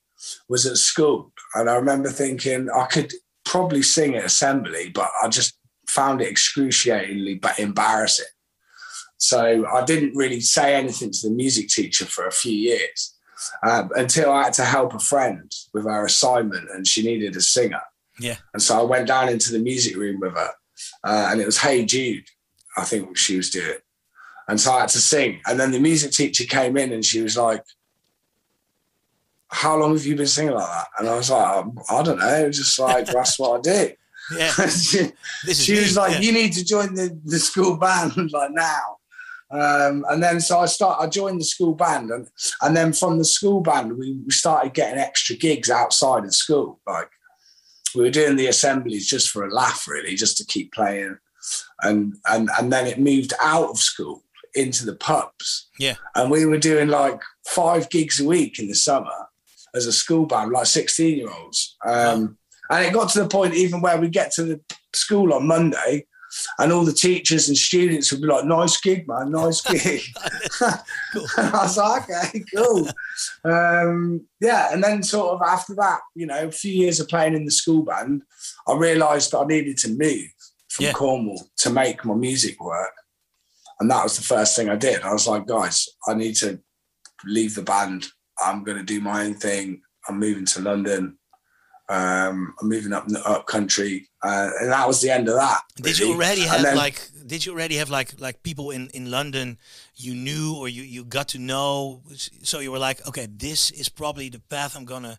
[0.48, 3.12] was at school, and I remember thinking I could
[3.44, 8.26] probably sing at assembly, but I just found it excruciatingly ba- embarrassing.
[9.18, 13.15] So I didn't really say anything to the music teacher for a few years
[13.62, 17.40] um, until I had to help a friend with her assignment and she needed a
[17.40, 17.82] singer.
[18.18, 18.36] Yeah.
[18.54, 20.50] And so I went down into the music room with her
[21.04, 22.24] uh, and it was Hey Jude,
[22.76, 23.78] I think she was doing.
[24.48, 25.40] And so I had to sing.
[25.46, 27.64] And then the music teacher came in and she was like,
[29.48, 30.86] How long have you been singing like that?
[30.98, 32.44] And I was like, I don't know.
[32.44, 33.92] It was Just like, that's what I do.
[34.36, 34.50] Yeah.
[34.66, 35.12] she,
[35.52, 36.18] she was like, yeah.
[36.18, 38.96] "You need to join the, the school band like now."
[39.50, 41.00] Um, and then so I start.
[41.00, 42.26] I joined the school band, and
[42.62, 46.80] and then from the school band, we, we started getting extra gigs outside of school.
[46.86, 47.10] Like
[47.94, 51.18] we were doing the assemblies just for a laugh, really, just to keep playing.
[51.82, 54.24] And and and then it moved out of school
[54.56, 55.68] into the pubs.
[55.78, 55.94] Yeah.
[56.14, 59.12] And we were doing like five gigs a week in the summer
[59.74, 61.76] as a school band, like 16 year olds.
[61.86, 62.38] Um,
[62.70, 64.60] And it got to the point even where we get to the
[64.92, 66.06] school on Monday
[66.58, 70.02] and all the teachers and students would be like, nice gig, man, nice gig.
[71.38, 72.88] And I was like, okay, cool.
[73.44, 74.72] Um, yeah.
[74.72, 77.50] And then sort of after that, you know, a few years of playing in the
[77.50, 78.22] school band,
[78.66, 80.26] I realized that I needed to move
[80.68, 80.92] from Yeah.
[80.92, 82.92] Cornwall to make my music work.
[83.80, 85.02] And that was the first thing I did.
[85.02, 86.60] I was like, guys, I need to
[87.24, 88.06] leave the band.
[88.42, 89.82] I'm going to do my own thing.
[90.08, 91.18] I'm moving to London.
[91.88, 95.60] Um, I'm moving up up country, uh, and that was the end of that.
[95.76, 96.98] Did you already have then- like?
[97.26, 99.58] Did you already have like like people in in London
[99.96, 102.02] you knew or you you got to know?
[102.42, 105.18] So you were like, okay, this is probably the path I'm gonna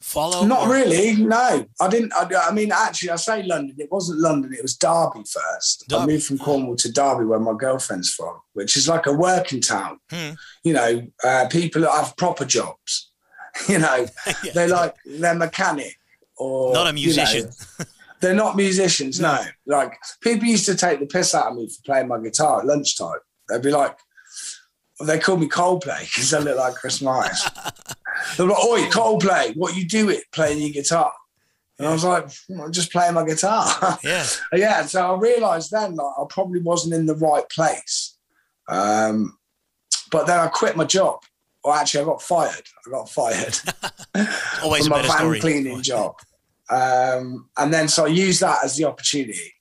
[0.00, 0.44] follow.
[0.46, 1.16] Not or- really.
[1.16, 2.12] No, I didn't.
[2.12, 3.74] I, I mean, actually, I say London.
[3.78, 4.52] It wasn't London.
[4.52, 5.90] It was Derby first.
[5.92, 9.62] I moved from Cornwall to Derby, where my girlfriend's from, which is like a working
[9.62, 10.00] town.
[10.10, 10.32] Hmm.
[10.64, 10.90] You know,
[11.24, 13.10] uh, people that have proper jobs.
[13.68, 14.06] You know,
[14.44, 14.52] Yeah.
[14.54, 15.96] they're like they're mechanic
[16.36, 17.50] or Not a you know, musician.
[18.20, 19.20] they're not musicians.
[19.20, 22.60] No, like people used to take the piss out of me for playing my guitar
[22.60, 23.18] at lunchtime.
[23.48, 23.96] They'd be like,
[25.06, 27.48] they called me Coldplay because I look like Chris Myers.
[28.36, 31.12] They're like, "Oi, Coldplay, what you do it playing your guitar?"
[31.78, 34.26] And I was like, "I'm just playing my guitar." Yeah.
[34.52, 38.16] yeah, so I realised then like I probably wasn't in the right place.
[38.68, 39.38] Um,
[40.10, 41.20] but then I quit my job.
[41.64, 42.62] Well, actually, I got fired.
[42.86, 43.58] I got fired
[44.62, 45.40] Always from a my better van story.
[45.40, 46.14] cleaning job.
[46.70, 49.54] Um, and then so I used that as the opportunity.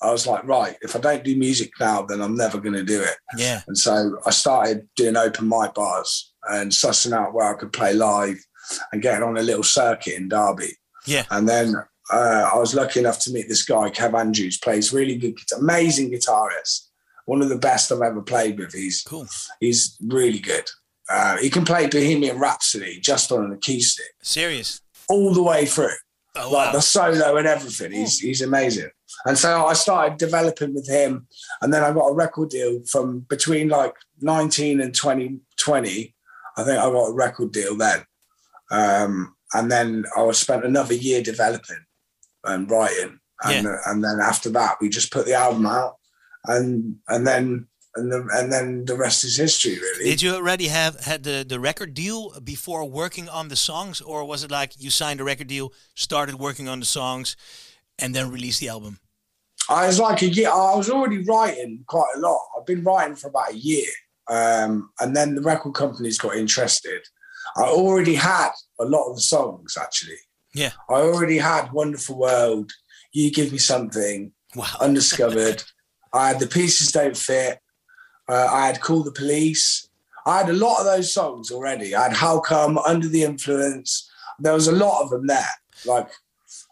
[0.00, 2.84] I was like, right, if I don't do music now, then I'm never going to
[2.84, 3.16] do it.
[3.36, 3.62] Yeah.
[3.66, 7.94] And so I started doing open mic bars and sussing out where I could play
[7.94, 8.38] live
[8.92, 10.70] and getting on a little circuit in Derby.
[11.04, 11.24] Yeah.
[11.32, 11.74] And then
[12.12, 16.12] uh, I was lucky enough to meet this guy, Kev Andrews, plays really good, amazing
[16.12, 16.86] guitarist,
[17.26, 18.72] one of the best I've ever played with.
[18.72, 19.26] He's Cool.
[19.58, 20.68] he's really good.
[21.10, 24.80] Uh, he can play Bohemian Rhapsody just on an acoustic Serious.
[25.08, 25.96] all the way through
[26.40, 26.72] Oh like wow.
[26.72, 27.92] the solo and everything.
[27.92, 28.90] He's he's amazing.
[29.26, 31.26] And so I started developing with him,
[31.60, 36.14] and then I got a record deal from between like 19 and 2020.
[36.56, 38.04] I think I got a record deal then,
[38.70, 41.84] um, and then I was spent another year developing
[42.44, 45.96] and writing, and and then after that we just put the album out,
[46.44, 47.66] and and then.
[47.98, 50.04] And, the, and then the rest is history, really.
[50.10, 54.24] Did you already have had the, the record deal before working on the songs, or
[54.24, 57.36] was it like you signed a record deal, started working on the songs,
[57.98, 59.00] and then released the album?
[59.68, 60.48] I was like a year.
[60.48, 62.40] I was already writing quite a lot.
[62.56, 63.90] I've been writing for about a year,
[64.28, 67.02] um, and then the record companies got interested.
[67.56, 70.18] I already had a lot of the songs actually.
[70.54, 70.72] Yeah.
[70.88, 72.72] I already had "Wonderful World,"
[73.12, 74.66] "You Give Me Something," Wow.
[74.80, 75.62] "Undiscovered."
[76.12, 77.58] I had "The Pieces Don't Fit."
[78.28, 79.88] Uh, I had "Call the Police."
[80.26, 81.94] I had a lot of those songs already.
[81.94, 85.48] I had "How Come," "Under the Influence." There was a lot of them there.
[85.84, 86.08] Like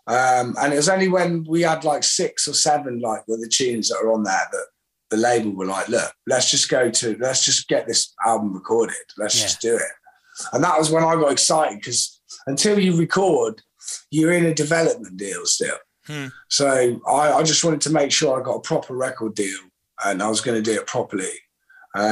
[0.09, 3.49] um, and it was only when we had like six or seven like were the
[3.53, 4.67] tunes that are on there that
[5.11, 8.95] the label were like, look, let's just go to let's just get this album recorded.
[9.19, 9.43] Let's Yeah.
[9.47, 9.93] just do it.
[10.53, 13.63] And that was when I got excited because until you record,
[14.11, 15.77] you're in a development deal still.
[16.07, 16.27] Hmm.
[16.49, 19.59] So I, I just wanted to make sure I got a proper record deal
[20.05, 21.31] and I was going to do it properly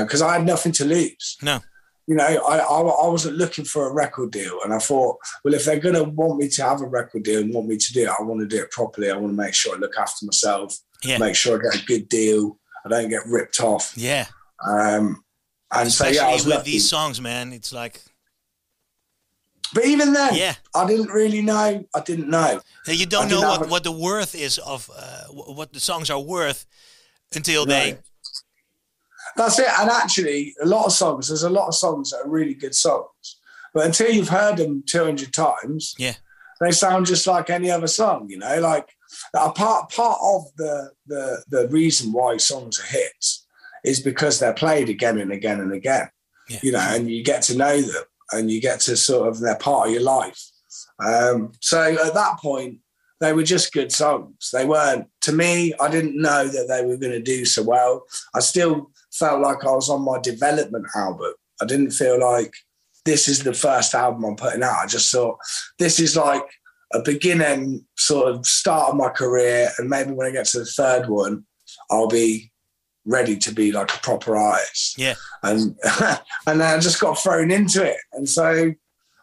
[0.03, 1.37] because I had nothing to lose.
[1.43, 1.61] No.
[2.07, 5.55] you know, I, I, I wasn't looking for a record deal, and I thought, well,
[5.55, 7.93] if they're going to want me to have a record deal and want me to
[7.93, 9.11] do it, I want to do it properly.
[9.11, 11.19] I want to make sure I look after myself, Yeah.
[11.19, 13.93] make sure I get a good deal, I don't get ripped off.
[13.97, 14.27] Yeah.
[14.67, 15.25] Um,
[15.73, 16.71] and Especially so yeah, I was with lucky.
[16.73, 17.53] these songs, man.
[17.53, 18.01] It's like,
[19.75, 20.55] But even then, yeah.
[20.75, 21.85] I didn't really know.
[21.95, 22.61] I didn't know.
[22.87, 26.21] You don't know what, a- what the worth is of uh, what the songs are
[26.21, 26.65] worth
[27.35, 27.99] until they.
[29.37, 29.69] That's it.
[29.81, 31.29] And actually, a lot of songs.
[31.29, 33.41] There's a lot of songs that are really good songs,
[33.73, 36.15] but until you've heard them 200 times, Yeah.
[36.61, 38.29] they sound just like any other song.
[38.31, 38.89] You know, like
[39.35, 43.47] a part part of the the the reason why songs are hits
[43.85, 46.09] is because they're played again and again and again.
[46.49, 46.59] Yeah.
[46.63, 49.57] You know, and you get to know them, and you get to sort of they're
[49.57, 50.41] part of your life.
[51.05, 52.79] Um, so at that point,
[53.21, 54.51] they were just good songs.
[54.53, 55.73] They weren't to me.
[55.81, 58.05] I didn't know that they were going to do so well.
[58.35, 61.33] I still felt like I was on my development album.
[61.61, 62.53] I didn't feel like
[63.05, 64.83] this is the first album I'm putting out.
[64.83, 65.39] I just thought
[65.79, 66.45] this is like
[66.93, 70.65] a beginning sort of start of my career, and maybe when I get to the
[70.65, 71.45] third one,
[71.91, 72.51] I'll be
[73.05, 74.99] ready to be like a proper artist.
[74.99, 75.15] Yeah.
[75.43, 75.77] And
[76.47, 78.73] and then I just got thrown into it, and so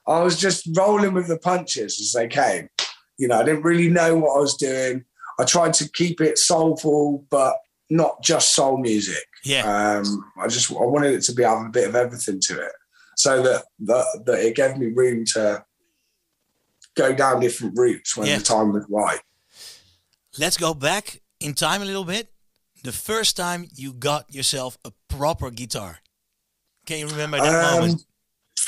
[0.08, 2.70] I was just rolling with the punches as they came.
[3.18, 5.06] You know, I didn't really know what I was doing.
[5.40, 7.56] I tried to keep it soulful, but
[7.92, 9.24] not just soul music.
[9.44, 9.64] Yeah.
[10.00, 12.72] Um, I just I wanted it to be have a bit of everything to it,
[13.18, 15.64] so that that, that it gave me room to
[16.96, 18.38] go down different routes when Yeah.
[18.38, 19.20] the time was right.
[20.40, 22.30] Let's go back in time a little bit.
[22.84, 26.00] The first time you got yourself a proper guitar.
[26.86, 28.06] Can you remember that Um, moment?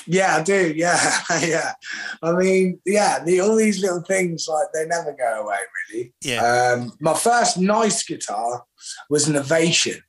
[0.05, 0.73] Yeah, I do.
[0.75, 1.73] Yeah, yeah.
[2.21, 5.57] I mean, yeah, the, all these little things like they never go away.
[5.91, 6.13] Really.
[6.21, 6.43] Yeah.
[6.75, 8.63] Um, my first nice guitar
[9.09, 10.01] was an Ovation,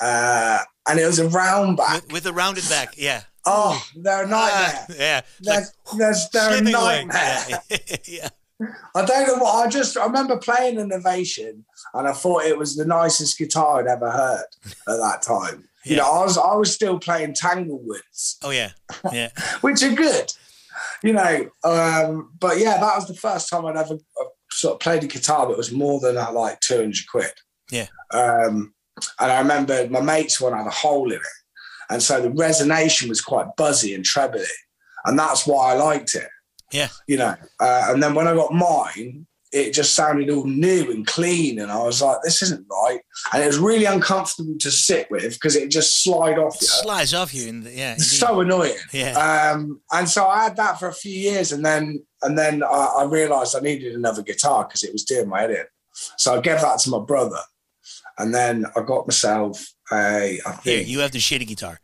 [0.00, 0.58] uh,
[0.88, 2.02] and it was a round back.
[2.04, 2.94] with, with a rounded back.
[2.96, 3.22] Yeah.
[3.46, 4.86] Oh, they're a nightmare.
[4.90, 5.20] Ah, yeah.
[5.38, 5.64] It's like
[5.98, 7.44] They're, they're, they're a nightmare.
[7.48, 7.78] Yeah.
[8.04, 8.28] yeah.
[8.94, 9.66] I don't know what.
[9.66, 13.80] I just I remember playing an Ovation, and I thought it was the nicest guitar
[13.80, 14.46] I'd ever heard
[14.88, 15.68] at that time.
[15.90, 18.70] You know, I was I was still playing Tanglewoods, Oh yeah.
[19.12, 19.30] Yeah.
[19.60, 20.32] which are good.
[21.02, 24.80] You know, um, but yeah, that was the first time I'd ever uh, sort of
[24.80, 27.32] played a guitar that was more than uh, like two hundred quid.
[27.70, 27.86] Yeah.
[28.12, 28.74] Um,
[29.20, 33.08] and I remember my mate's one had a hole in it, and so the resonation
[33.08, 34.44] was quite buzzy and trebly,
[35.04, 36.28] and that's why I liked it.
[36.72, 36.88] Yeah.
[37.06, 41.06] You know, uh, and then when I got mine, it just sounded all new and
[41.06, 43.00] clean, and I was like, "This isn't right,"
[43.32, 46.66] and it was really uncomfortable to sit with because it just slide off you.
[46.66, 47.92] slides off you in the yeah.
[47.92, 48.26] It's indeed.
[48.26, 48.76] so annoying.
[48.92, 49.52] yeah.
[49.52, 52.96] Um, and so I had that for a few years, and then and then I,
[52.98, 55.64] I realised I needed another guitar because it was doing my head in.
[56.16, 57.40] So I gave that to my brother,
[58.18, 59.96] and then I got myself a.
[59.96, 61.80] I Here, think, you have the shitty guitar.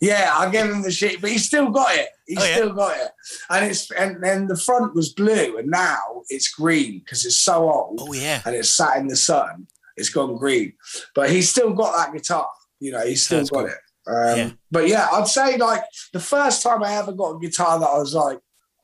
[0.00, 2.08] Yeah, I gave him the shit, but he still got it.
[2.26, 2.54] He Oh, yeah?
[2.56, 3.10] still got it,
[3.50, 7.70] and it's and then the front was blue, and now it's green because it's so
[7.70, 8.40] old Oh yeah.
[8.44, 9.66] and it's sat in the sun.
[9.96, 10.72] It's gone green,
[11.14, 12.48] but he's still got that guitar.
[12.80, 13.66] You know, he's still That's got cool.
[13.68, 13.78] it.
[14.06, 14.50] Um, Yeah.
[14.70, 17.98] But yeah, I'd say like the first time I ever got a guitar that I
[17.98, 18.38] was like,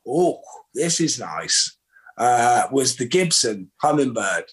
[0.06, 0.40] oh,
[0.74, 1.76] this is nice,
[2.18, 4.44] uh, was the Gibson Hummingbird.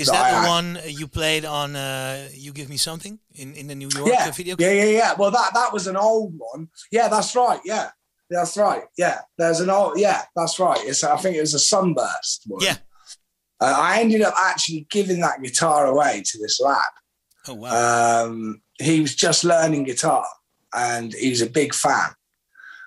[0.00, 3.54] Is So that I- the one you played on uh, "You Give Me Something" in,
[3.54, 4.56] in the New York Yeah, video?
[4.58, 5.14] yeah, yeah, yeah.
[5.18, 6.68] Well, that that was an old one.
[6.90, 7.60] Yeah, that's right.
[7.64, 7.90] Yeah,
[8.30, 8.84] that's right.
[8.96, 9.98] Yeah, there's an old.
[9.98, 10.78] Yeah, that's right.
[10.82, 12.62] It's I think it was a Sunburst one.
[12.64, 12.76] Yeah.
[13.60, 16.78] Uh, I ended up actually giving that guitar away to this lad.
[17.48, 18.24] Oh wow.
[18.26, 20.24] um, he was just learning guitar
[20.74, 22.10] and he was a big fan.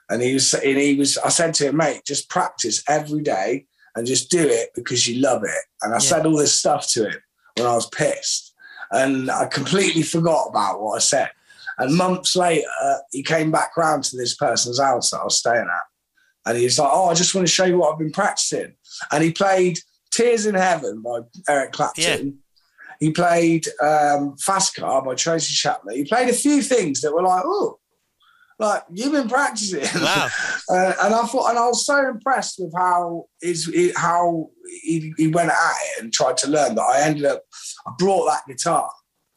[0.10, 3.65] And he was, and he was, I said to him, mate, just practice every day
[3.95, 5.63] and just do it because you love it.
[5.81, 5.99] And I Yeah.
[5.99, 7.19] said all this stuff to him
[7.58, 8.53] when I was pissed.
[8.91, 11.31] And I completely forgot about what I said.
[11.77, 12.67] And months later,
[13.12, 15.84] he came back round to this person's house that I was staying at.
[16.47, 18.75] And he was like, Oh, I just want to show you what I've been practicing.
[19.12, 19.79] And he played
[20.12, 22.39] Tears in Heaven by Eric Clapton.
[22.99, 25.95] He played um, Fast Car by Tracy Chapman.
[25.95, 27.79] He played a few things that were like, oh,
[28.60, 29.84] like you've been practicing.
[30.02, 30.30] Wow.
[30.69, 34.50] uh, and I thought, and I was so impressed with how his how
[34.82, 37.44] he, he went at it and tried to learn that I ended up,
[37.86, 38.90] I brought that guitar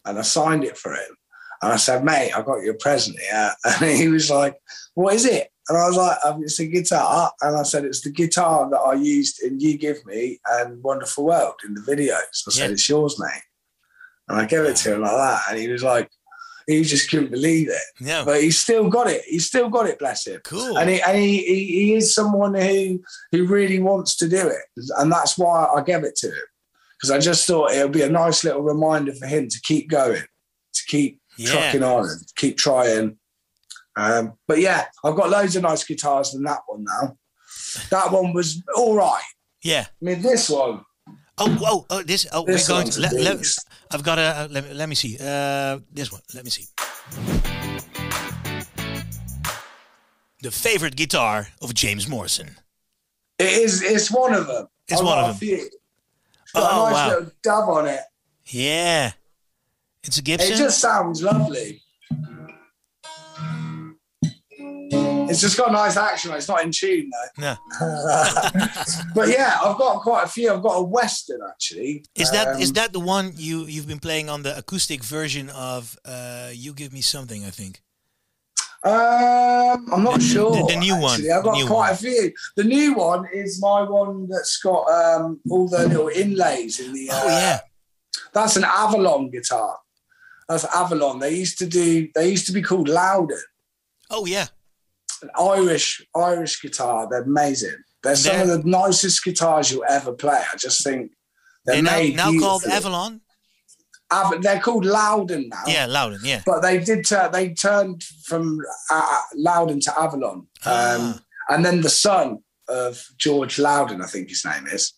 [0.05, 1.16] and I signed it for him.
[1.61, 3.53] And I said, mate, I got you a present here.
[3.64, 4.57] And he was like,
[4.95, 5.49] what is it?
[5.68, 7.32] And I was like, um, it's a guitar.
[7.42, 11.26] And I said, it's the guitar that I used in You Give Me and Wonderful
[11.26, 12.14] World in the videos.
[12.47, 12.72] I said, Yeah.
[12.72, 13.42] it's yours, mate.
[14.28, 15.42] And I gave it to him like that.
[15.51, 16.11] And he was like,
[16.68, 17.82] he just couldn't believe it.
[18.00, 18.22] Yeah.
[18.24, 19.22] But he's still got it.
[19.26, 20.40] He's still got it, bless him.
[20.44, 20.78] Cool.
[20.78, 23.00] And, he, and he, he, he is someone who,
[23.32, 24.62] who really wants to do it.
[24.98, 26.44] And that's why I gave it to him.
[26.96, 29.88] Because I just thought it would be a nice little reminder for him to keep
[29.88, 30.22] going,
[30.74, 31.50] to keep Yeah.
[31.52, 33.16] trucking on and keep trying.
[33.96, 37.16] Um, but yeah, I've got loads of nice guitars than that one now.
[37.90, 39.22] That one was all right.
[39.64, 39.86] Yeah.
[39.88, 40.84] I mean, this one.
[41.41, 42.26] Oh, whoa, oh, this.
[42.32, 43.01] Oh, This we're going to.
[43.01, 43.47] Let, let.
[43.93, 44.22] I've got a.
[44.22, 45.16] Uh, let, me- let me see.
[45.20, 46.20] Uh, this one.
[46.34, 46.66] Let me see.
[50.43, 52.57] The favorite guitar of James Morrison.
[53.39, 53.82] It is.
[53.82, 54.68] It's one of them.
[54.89, 55.36] It's I've one of them.
[55.36, 55.57] few.
[56.43, 57.09] It's got Oh, a nice wow.
[57.09, 58.01] little dub on it.
[58.47, 59.12] Yeah.
[60.05, 60.53] It's a Gibson.
[60.53, 61.82] It just sounds lovely.
[65.31, 66.33] It's just got nice action.
[66.33, 67.43] It's not in tune though.
[67.47, 67.57] no.
[69.14, 70.53] but yeah, I've got quite a few.
[70.53, 72.05] I've got a Western actually.
[72.14, 75.51] Is that is Um, that the one you you've been playing on the acoustic version
[75.51, 77.45] of uh, "You Give Me Something"?
[77.45, 77.83] I think.
[78.85, 80.53] Um, I'm not sure.
[80.68, 81.20] the new one.
[81.31, 81.93] I've got quite one.
[81.93, 82.33] a few.
[82.57, 87.11] The new one is my one that's got um, all the little inlays in the.
[87.11, 87.59] Uh, Oh yeah.
[88.33, 89.79] That's an Avalon guitar.
[90.49, 91.18] That's Avalon.
[91.18, 92.09] They used to do.
[92.14, 93.41] They used to be called Lowden.
[94.11, 94.47] Oh yeah.
[95.38, 97.08] Irish Irish guitar.
[97.10, 97.76] They're amazing.
[98.02, 100.40] They're some of they're- the nicest guitars you'll ever play.
[100.52, 101.12] I just think
[101.66, 102.64] they're They're now, made now called.
[102.64, 103.20] Avalon.
[104.10, 105.62] Av- they're called Lowden now.
[105.66, 106.20] Yeah, Lowden.
[106.22, 106.40] Yeah.
[106.46, 107.04] But they did.
[107.04, 108.58] Tur- they turned from
[108.90, 110.38] uh, Lowden to Avalon.
[110.38, 111.20] Um, Ah.
[111.50, 112.38] And then the son
[112.68, 114.92] of George Lowden, I think his name is,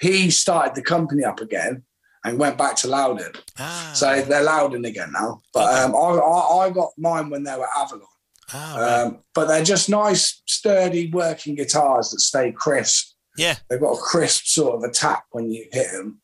[0.00, 1.84] he started the company up again
[2.24, 3.32] and went back to Lowden.
[3.58, 3.90] Ah.
[3.94, 5.40] So they're Lowden again now.
[5.54, 5.82] But Okay.
[5.82, 8.06] um, I, I, I got mine when they were Avalon.
[8.52, 9.02] Ah, right.
[9.02, 13.14] Um, but they're just nice, sturdy working guitars that stay crisp.
[13.36, 13.56] yeah.
[13.68, 16.20] They've got a crisp sort of attack when you hit them.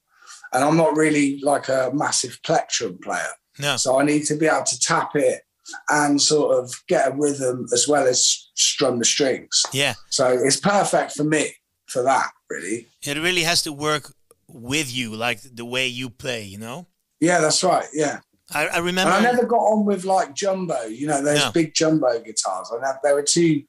[0.52, 3.32] And I'm not really like a massive plectrum player.
[3.58, 3.76] No.
[3.76, 5.42] So I need to be able to tap it
[5.88, 9.62] and sort of get a rhythm as well as strum the strings.
[9.72, 9.94] Yeah.
[10.10, 11.54] So it's perfect for me
[11.86, 12.88] for that, really.
[13.02, 14.12] It really has to work
[14.46, 16.44] with you, like the way you play.
[16.44, 16.86] You know.
[17.20, 17.86] Yeah, that's right.
[17.92, 18.20] Yeah.
[18.54, 19.12] I, I And remember.
[19.12, 21.52] I never got on with like jumbo, you know, those No.
[21.52, 22.70] big jumbo guitars.
[22.72, 23.62] I never, they were too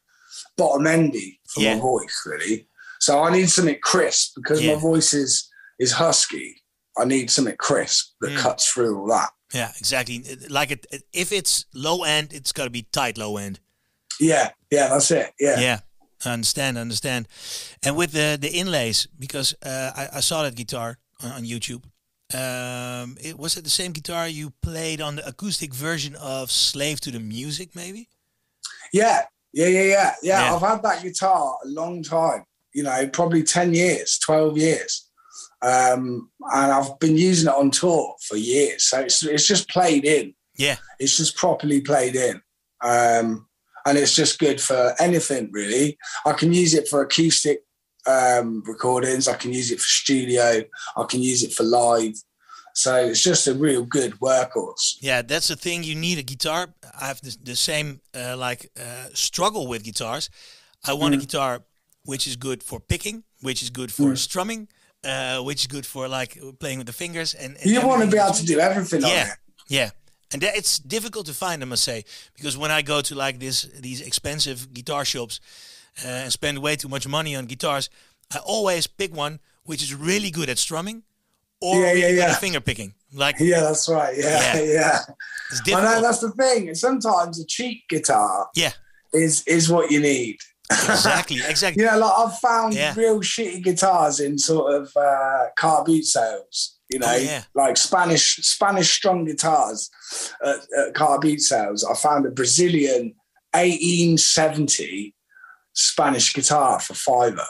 [0.58, 1.76] bottom endy for Yeah.
[1.76, 2.68] my voice, really.
[3.00, 4.76] So I need something crisp because Yeah.
[4.76, 6.62] my voice is is husky.
[6.98, 8.38] I need something crisp that Mm.
[8.38, 9.32] cuts through all that.
[9.54, 10.24] yeah, exactly.
[10.50, 13.60] Like it, if it's low end, it's got to be tight low end.
[14.20, 15.34] Yeah, yeah, that's it.
[15.40, 15.60] Yeah.
[15.60, 15.80] Yeah.
[16.26, 17.28] I understand, I understand.
[17.84, 21.84] And with the the inlays, because uh, I, I saw that guitar on, on YouTube.
[22.34, 27.00] Um, it was it the same guitar you played on the acoustic version of "Slave
[27.02, 27.76] to the Music"?
[27.76, 28.10] Maybe.
[28.92, 30.42] Yeah, yeah, yeah, yeah, yeah.
[30.42, 30.56] Yeah.
[30.56, 32.46] I've had that guitar a long time.
[32.74, 35.10] You know, probably ten years, twelve years,
[35.62, 38.86] um, and I've been using it on tour for years.
[38.86, 40.34] So it's it's just played in.
[40.58, 40.78] Yeah.
[41.00, 42.42] It's just properly played in,
[42.82, 43.48] um,
[43.86, 45.98] and it's just good for anything really.
[46.26, 47.64] I can use it for acoustic
[48.08, 49.28] um, recordings.
[49.28, 50.64] I can use it for studio.
[50.98, 52.16] I can use it for live.
[52.76, 54.98] So it's just a real good workhorse.
[55.00, 55.84] Yeah, that's the thing.
[55.84, 56.74] You need a guitar.
[57.00, 60.30] I have the, the same uh, like uh, struggle with guitars.
[60.86, 61.22] I want a Mm.
[61.22, 61.62] guitar
[62.06, 64.18] which is good for picking, which is good for Mm.
[64.18, 64.68] strumming,
[65.04, 67.34] uh, which is good for like playing with the fingers.
[67.36, 69.36] And, and You want to be able to do everything Yeah.
[69.68, 69.92] Yeah,
[70.34, 72.04] and that, it's difficult to find, them I must say,
[72.36, 75.40] because when I go to like this these expensive guitar shops
[76.04, 77.90] uh, and spend way too much money on guitars,
[78.34, 81.04] I always pick one which is really good at strumming
[81.62, 82.36] or Yeah, really yeah, yeah.
[82.36, 82.94] finger picking.
[83.14, 84.18] Like Yeah, that's right.
[84.18, 85.00] Yeah, Yeah.
[85.68, 85.76] yeah.
[85.78, 86.68] I know that's the thing.
[86.68, 88.72] And Sometimes a cheap guitar yeah,
[89.14, 90.38] is is what you need.
[90.72, 91.84] exactly, exactly.
[91.84, 92.94] You know, like I've found Yeah.
[92.98, 96.80] real shitty guitars in sort of uh, car boot sales.
[96.90, 97.44] You know, Oh, yeah.
[97.56, 99.90] like Spanish Spanish strung guitars
[100.46, 101.84] at, at car boot sales.
[101.86, 103.14] I found a Brazilian
[103.54, 105.14] 1870
[105.74, 107.46] Spanish guitar for fiver.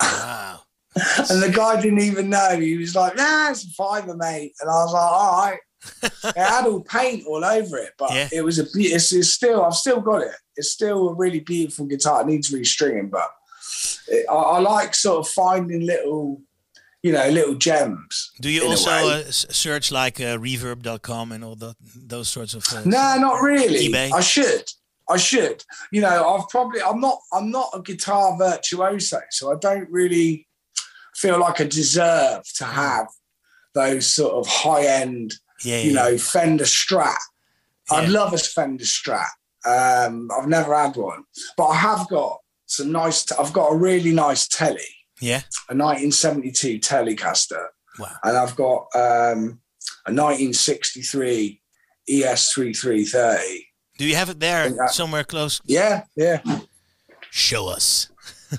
[0.00, 0.60] Wow.
[1.30, 2.60] And the guy didn't even know.
[2.60, 5.58] He was like, "Nah, it's a fiver, mate." And I was like, "All right."
[6.36, 8.28] it had all paint all over it, but Yeah.
[8.30, 8.64] it was a.
[8.74, 9.64] be- It's, it's still.
[9.64, 10.34] I've still got it.
[10.54, 12.20] It's still a really beautiful guitar.
[12.20, 13.26] It needs restringing, but
[14.08, 16.42] it, I, I like sort of finding little,
[17.02, 18.30] you know, little gems.
[18.38, 22.82] Do you also uh, search like uh, reverb.com and all that those sorts of uh,
[22.84, 23.88] No, not really.
[23.88, 24.12] eBay?
[24.12, 24.70] I should.
[25.12, 25.64] I should.
[25.90, 26.80] You know, I've probably.
[26.82, 27.18] I'm not.
[27.32, 30.48] I'm not a guitar virtuoso, so I don't really
[31.14, 33.08] feel like I deserve to have
[33.74, 35.34] those sort of high end,
[35.64, 37.16] yeah, you yeah, know, Fender Strat.
[37.90, 39.26] I'd love a Fender Strat.
[39.66, 41.24] Um, I've never had one,
[41.56, 43.24] but I have got some nice.
[43.24, 44.80] T- I've got a really nice telly,
[45.20, 45.42] yeah.
[45.68, 47.66] a 1972 Telecaster,
[47.98, 48.08] Wow.
[48.24, 49.60] and I've got um,
[50.06, 51.60] a 1963
[52.08, 53.66] ES-330.
[54.02, 55.60] Do you have it there I- somewhere close?
[55.64, 56.40] Yeah, yeah.
[57.30, 58.08] Show us.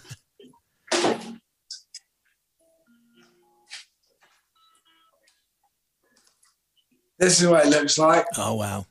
[7.20, 8.26] This is what it looks like.
[8.38, 8.86] Oh wow,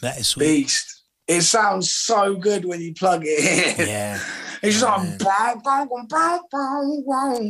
[0.00, 0.46] that is sweet.
[0.62, 1.02] Beast.
[1.28, 3.86] It sounds so good when you plug it in.
[3.88, 4.18] Yeah.
[4.62, 5.18] It's just like.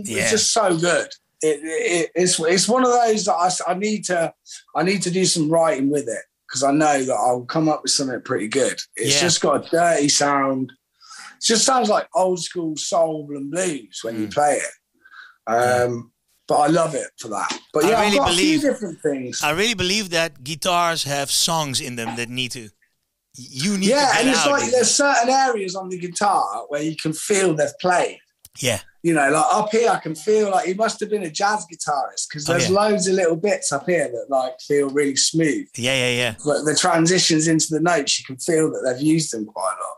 [0.08, 0.22] Yeah.
[0.22, 1.08] It's just so good.
[1.42, 4.32] It, it, it's it's one of those that I, I need to
[4.74, 6.22] I need to do some writing with it
[6.52, 8.78] because I know that I'll come up with something pretty good.
[8.96, 9.20] It's Yeah.
[9.22, 10.70] just got a dirty sound.
[11.40, 14.34] It just sounds like old school soul and blues when you Mm.
[14.34, 15.50] play it.
[15.50, 16.10] Um,
[16.48, 17.58] But I love it for that.
[17.72, 19.40] But I yeah, really I've got believe- a few different things.
[19.42, 22.68] I really believe that guitars have songs in them that need to.
[23.38, 24.50] You need yeah, and it's out.
[24.50, 28.18] like there's certain areas on the guitar where you can feel they've played.
[28.60, 31.30] Yeah, You know, like up here, I can feel like he must have been a
[31.30, 32.78] jazz guitarist because Oh, there's yeah.
[32.80, 35.68] loads of little bits up here that like feel really smooth.
[35.76, 36.34] yeah, yeah, yeah.
[36.44, 39.82] But the transitions into the notes, you can feel that they've used them quite a
[39.82, 39.96] lot.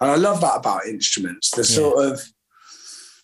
[0.00, 1.76] And I love that about instruments, the Yeah.
[1.76, 2.22] sort of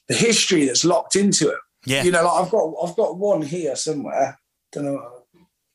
[0.08, 1.58] the history that's locked into it.
[1.86, 2.02] Yeah.
[2.02, 4.38] You know, like I've got I've got one here somewhere.
[4.72, 5.18] Don't know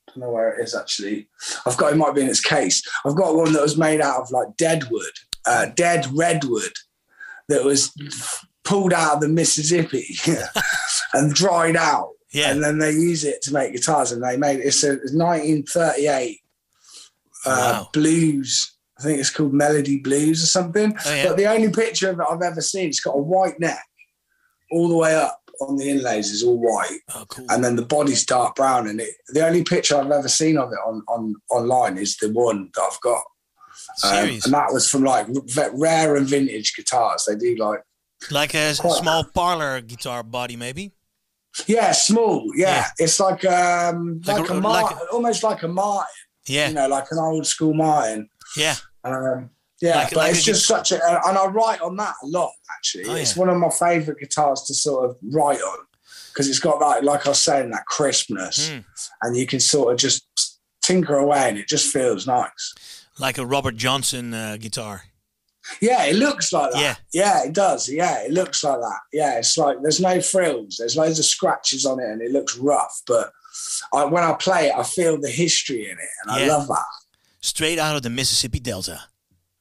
[0.08, 1.28] don't know where it is actually.
[1.66, 2.82] I've got it might be in its case.
[3.04, 5.12] I've got one that was made out of like dead wood,
[5.46, 6.72] uh, dead redwood
[7.48, 7.92] that was
[8.68, 10.06] pulled out of the Mississippi
[11.14, 12.10] and dried out.
[12.32, 12.50] Yeah.
[12.50, 16.40] And then they use it to make guitars and they made it's a 1938
[17.46, 17.50] uh,
[17.82, 17.88] Wow.
[17.92, 18.74] blues.
[18.98, 20.92] I think it's called Melody Blues or something.
[21.06, 21.28] Oh, yeah.
[21.28, 23.80] But the only picture of it I've ever seen, it's got a white neck
[24.70, 27.46] all the way up on the inlays is all white, Oh, cool.
[27.48, 28.86] and then the body's dark brown.
[28.88, 32.28] And it, the only picture I've ever seen of it on, on online is the
[32.30, 33.22] one that I've got.
[34.04, 35.26] Um, and that was from like
[35.74, 37.24] rare and vintage guitars.
[37.26, 37.80] They do like
[38.30, 40.92] like a small parlor guitar body, maybe.
[41.66, 42.44] yeah, small.
[42.54, 42.86] Yeah, Yeah.
[42.98, 46.06] it's like um Like like, a- a, Mar- like almost like a Martin.
[46.46, 48.28] Yeah, You know, like an old school Martin.
[48.56, 48.76] yeah.
[49.04, 49.50] Um,
[49.80, 50.96] yeah, Like- but it's a just such a,
[51.26, 52.52] and I write on that a lot.
[52.76, 53.40] Actually, Oh, it's yeah.
[53.40, 55.78] one of my favourite guitars to sort of write on
[56.32, 58.84] because it's got that, like I was saying, that crispness, Mm.
[59.22, 60.26] and you can sort of just
[60.82, 62.74] tinker away, and it just feels nice.
[63.18, 65.04] Like a Robert Johnson uh, guitar.
[65.80, 66.80] Yeah, it looks like that.
[66.80, 66.94] Yeah.
[67.12, 67.88] yeah, it does.
[67.88, 68.98] Yeah, it looks like that.
[69.12, 70.76] Yeah, it's like there's no frills.
[70.78, 73.02] There's loads of scratches on it, and it looks rough.
[73.06, 73.32] But
[73.92, 76.84] I, when I play it, I feel the history in it, and I love that.
[77.40, 79.00] Straight out of the Mississippi Delta.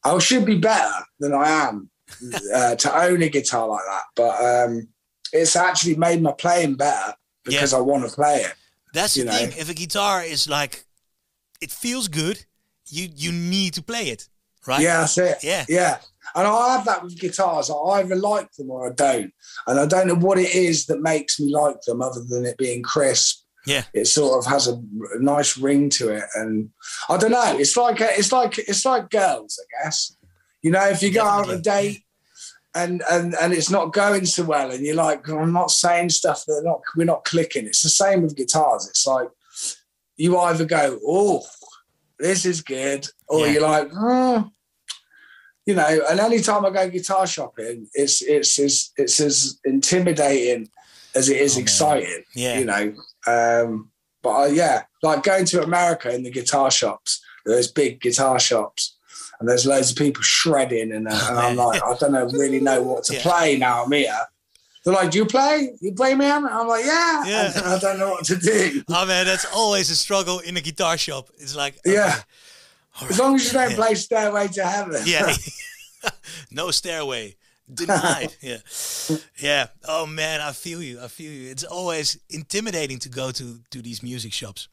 [0.03, 1.89] I should be better than I am
[2.55, 4.87] uh, to own a guitar like that, but um,
[5.33, 8.53] it's actually made my playing better because I want to play it.
[8.93, 9.31] That's the You know.
[9.33, 9.49] thing.
[9.57, 10.85] If a guitar is like,
[11.61, 12.45] it feels good,
[12.89, 14.29] you you need to play it,
[14.65, 14.81] right?
[14.81, 15.37] Yeah, that's it.
[15.43, 15.65] Yeah.
[15.67, 15.97] yeah.
[16.35, 17.69] And I have that with guitars.
[17.69, 19.33] I either like them or I don't,
[19.65, 22.57] and I don't know what it is that makes me like them, other than it
[22.57, 23.43] being crisp.
[23.65, 23.83] Yeah.
[23.93, 24.81] It sort of has a,
[25.19, 26.69] nice ring to it, and
[27.09, 27.57] I don't know.
[27.57, 30.15] It's like it's like it's like girls, I guess.
[30.61, 32.03] You know, if you go out on a date
[32.75, 36.45] and and and it's not going so well, and you're like, I'm not saying stuff
[36.45, 37.65] that not we're not clicking.
[37.65, 38.87] It's the same with guitars.
[38.87, 39.29] It's like
[40.17, 41.43] you either go, oh,
[42.19, 43.53] this is good, or Yeah.
[43.53, 44.49] you're like, oh.
[45.65, 50.69] You know, and any time I go guitar shopping, it's it's as it's as intimidating
[51.13, 52.23] as it is Oh, exciting.
[52.33, 52.59] Yeah.
[52.59, 52.93] You know,
[53.27, 53.91] um,
[54.23, 58.95] but uh, yeah, like going to America in the guitar shops, those big guitar shops,
[59.41, 62.61] and there's loads of people shredding, and, uh, and I'm like, I don't know, really
[62.61, 63.21] know what to Yeah.
[63.23, 63.83] play now.
[63.83, 64.17] I'm here.
[64.87, 65.73] They're like, "Do you play?
[65.81, 67.51] You play, man?" I'm like, "Yeah." Yeah.
[67.57, 68.81] And I don't know what to do.
[68.89, 71.29] Oh man, that's always a struggle in a guitar shop.
[71.37, 72.15] It's like, okay, Yeah.
[73.01, 73.75] all As long as you don't Yeah.
[73.75, 75.35] play "Stairway to Heaven." yeah,
[76.51, 77.35] no stairway,
[77.73, 78.33] denied.
[78.41, 78.59] yeah,
[79.41, 79.67] yeah.
[79.87, 81.01] Oh man, I feel you.
[81.03, 81.51] I feel you.
[81.51, 84.69] It's always intimidating to go to to these music shops.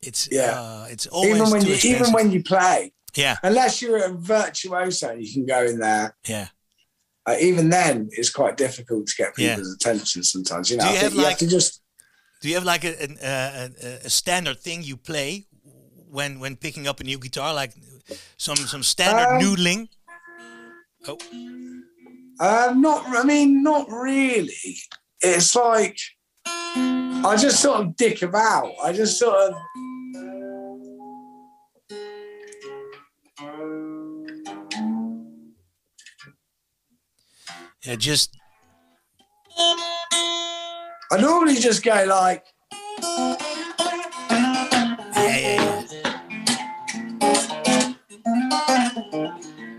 [0.00, 0.58] It's Yeah.
[0.60, 2.00] uh, it's always even when you expensive.
[2.00, 6.16] even when you play, yeah, unless you're a virtuoso, you can go in there.
[6.26, 6.48] yeah.
[7.28, 9.54] Uh, even then, it's quite difficult to get Yeah.
[9.56, 10.70] people's attention sometimes.
[10.70, 11.72] You know, Do you have, you like- have to just
[12.40, 15.30] Do you have like a a, a, a- a standard thing you play
[16.16, 17.72] when when picking up a new guitar, like
[18.36, 19.88] some some standard Um, noodling?
[21.08, 21.18] Oh,
[22.40, 24.76] Uh, not, I mean, not really.
[25.20, 25.98] It's like
[27.30, 28.72] I just sort of dick about.
[28.86, 29.52] I just sort of.
[37.88, 38.36] Yeah, just
[41.10, 42.44] I normally just go like,
[43.00, 43.36] yeah,
[45.16, 46.18] yeah, yeah.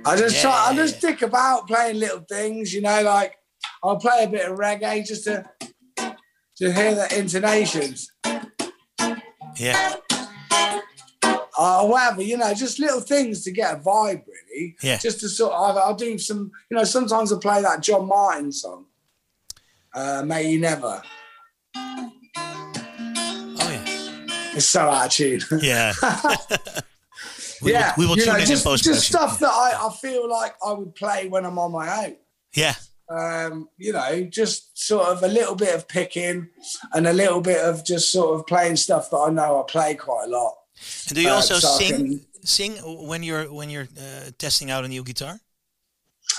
[0.06, 3.36] I just try, I just dick about playing little things, you know, like
[3.84, 5.46] I'll play a bit of reggae just to
[6.58, 8.12] to hear the intonations.
[9.56, 9.99] yeah.
[11.60, 14.78] Or whatever, you know, just little things to get a vibe, really.
[14.82, 14.98] Yeah.
[14.98, 18.52] Just to sort of, I'll do some, you know, sometimes I play that John Martyn
[18.54, 18.86] song,
[19.94, 21.02] uh, May You Never.
[21.76, 22.12] Oh
[23.62, 23.86] yeah,
[24.56, 25.42] It's so out of tune.
[25.62, 25.94] yeah.
[27.62, 29.50] We yeah, will, we will you tune know, in just, in post just stuff that
[29.50, 32.16] I, I feel like I would play when I'm on my own.
[32.56, 32.76] Yeah,
[33.10, 36.48] Um, you know, just sort of a little bit of picking
[36.94, 39.96] and a little bit of just sort of playing stuff that I know I play
[39.96, 40.56] quite a lot.
[41.08, 42.74] And do you Uh, also so I sing sing
[43.08, 45.40] when you're when you're uh, testing out a new guitar?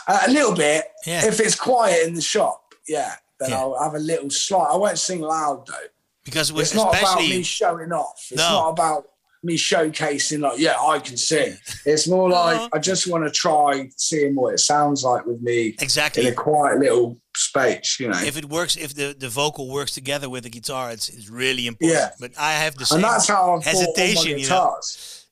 [0.06, 0.84] Uh, a little bit.
[1.06, 1.26] Yeah.
[1.26, 3.58] If it's quiet in the shop, yeah, then Yeah.
[3.60, 4.68] I'll have a little slight.
[4.70, 5.88] I won't sing loud though.
[6.24, 8.28] Because It's not about me showing off.
[8.30, 8.48] It's No.
[8.50, 9.09] not about
[9.42, 11.56] me showcasing like, yeah, I can sing.
[11.86, 12.68] It's more like Uh-huh.
[12.74, 16.36] I just want to try seeing what it sounds like with me exactly in a
[16.36, 18.18] quiet little space, you know.
[18.22, 21.66] if it works, if the, the vocal works together with the guitar, it's, it's really
[21.66, 21.98] important.
[21.98, 22.10] Yeah.
[22.20, 22.96] But I have the same.
[22.96, 24.74] and that's how I've bought all my hesitation, you know.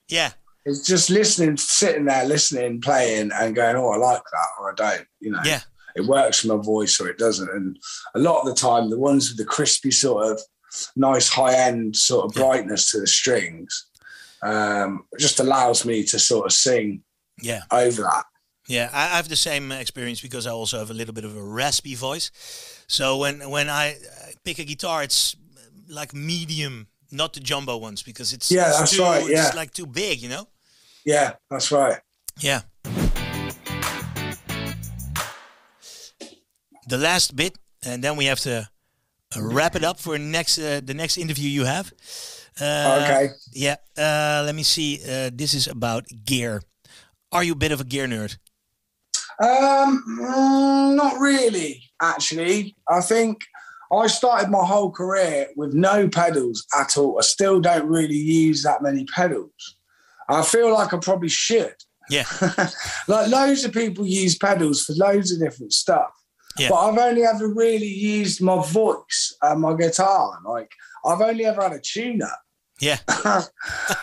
[0.09, 0.31] yeah,
[0.65, 4.75] It's just listening, sitting there, listening, playing, and going, "Oh, I like that," or "I
[4.75, 5.61] don't." You know, yeah,
[5.97, 7.51] it works for my voice or it doesn't.
[7.51, 7.79] And
[8.15, 10.41] a lot of the time, the ones with the crispy sort of
[10.97, 12.43] nice high end sort of Yeah.
[12.43, 13.87] brightness to the strings
[14.43, 17.03] um, just allows me to sort of sing
[17.41, 18.25] yeah, over that.
[18.67, 18.91] yeah.
[18.93, 21.95] I, have the same experience because I also have a little bit of a raspy
[21.95, 22.31] voice.
[22.89, 25.37] So when when I uh, pick a guitar, it's
[25.89, 29.47] like medium, not the jumbo ones, because it's Yeah, it's that's too, right, yeah.
[29.47, 30.49] It's like too big, you know.
[31.05, 32.01] Yeah, that's right.
[32.41, 32.63] Yeah.
[36.87, 38.69] The last bit, and then we have to
[39.37, 41.93] uh, wrap it up for next uh, the next interview you have.
[42.61, 43.29] Uh, okay.
[43.53, 43.77] Yeah.
[43.97, 45.01] Uh, let me see.
[45.03, 46.63] Uh, this is about gear.
[47.33, 48.37] Are you a bit of a gear nerd?
[49.41, 52.77] Um, mm, not really, actually.
[52.89, 53.39] I think
[53.93, 57.19] I started my whole career with no pedals at all.
[57.19, 59.77] I still don't really use that many pedals.
[60.29, 61.75] I feel like I probably should.
[62.11, 62.25] Yeah.
[63.09, 66.11] like loads of people use pedals for loads of different stuff.
[66.59, 66.71] Yeah.
[66.71, 70.39] But I've only ever really used my voice and my guitar.
[70.45, 70.71] Like
[71.05, 72.33] I've only ever had a tuner.
[72.81, 72.99] Yeah.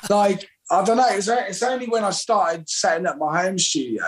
[0.10, 1.08] like I don't know.
[1.10, 4.04] It's, it's only when I started setting up my home studio,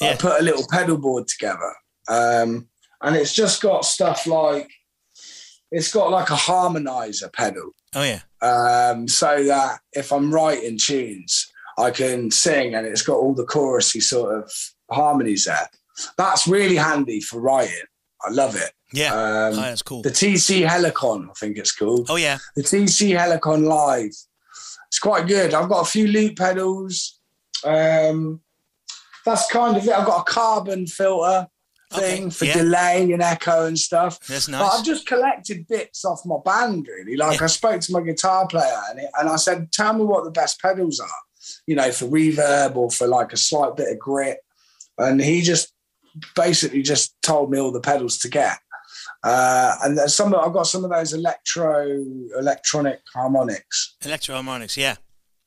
[0.00, 1.74] I put a little pedal board together,
[2.08, 2.68] um,
[3.02, 4.70] and it's just got stuff like
[5.70, 8.20] it's got like a harmonizer pedal, Oh yeah.
[8.42, 13.44] um, so that if I'm writing tunes, I can sing, and it's got all the
[13.46, 14.52] chorusy sort of
[14.90, 15.68] harmonies there.
[16.16, 17.74] That's really handy for writing.
[18.22, 18.72] I love it.
[18.92, 19.12] Yeah.
[19.12, 20.02] Um, oh, that's cool.
[20.02, 22.38] the TC Helicon, I think it's called Oh yeah.
[22.56, 24.12] the TC Helicon Live.
[24.88, 25.52] It's quite good.
[25.54, 27.20] I've got a few loop pedals.
[27.64, 28.40] Um,
[29.24, 29.92] that's kind of it.
[29.92, 31.46] I've got a carbon filter
[31.92, 32.54] thing Okay, for yeah.
[32.54, 34.18] delay and echo and stuff.
[34.26, 34.78] That's But nice.
[34.78, 37.16] I've just collected bits off my band, really.
[37.16, 37.44] Like Yeah.
[37.44, 40.30] I spoke to my guitar player and, it, and I said, "Tell me what the
[40.30, 41.08] best pedals are,
[41.66, 44.38] you know, for reverb or for like a slight bit of grit."
[44.96, 45.72] And he just
[46.34, 48.58] basically just told me all the pedals to get.
[49.24, 50.34] Uh, and there's some.
[50.34, 52.04] I've got some of those electro
[52.38, 53.96] electronic harmonics.
[54.04, 54.76] Electro-Harmonix.
[54.76, 54.96] Yeah.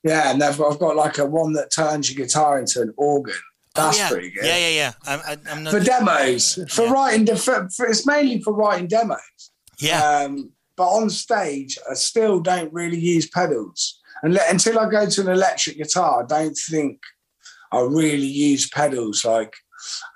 [0.03, 2.93] Yeah, and they've got, I've got like a one that turns your guitar into an
[2.97, 3.36] organ.
[3.76, 4.09] That's oh, yeah.
[4.09, 4.43] pretty good.
[4.45, 4.91] Yeah, yeah, yeah.
[5.05, 5.72] I'm, I'm not.
[5.72, 6.91] For demos, for Yeah.
[6.91, 9.20] writing, for, for, it's mainly for writing demos.
[9.80, 10.24] yeah.
[10.26, 13.99] Um, but on stage, I still don't really use pedals.
[14.24, 16.99] And le- until I go to an electric guitar, I don't think
[17.72, 19.24] I really use pedals.
[19.24, 19.53] Like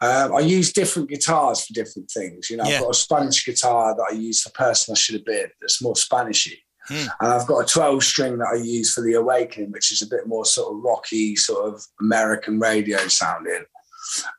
[0.01, 2.49] um, I use different guitars for different things.
[2.49, 2.75] You know, Yeah.
[2.75, 5.81] I've got a Spanish guitar that I use for "Person I Should Have Been." That's
[5.81, 7.07] more Spanishy, Hmm.
[7.19, 10.07] and I've got a twelve string that I use for "The Awakening," which is a
[10.07, 13.65] bit more sort of rocky, sort of American radio sounding.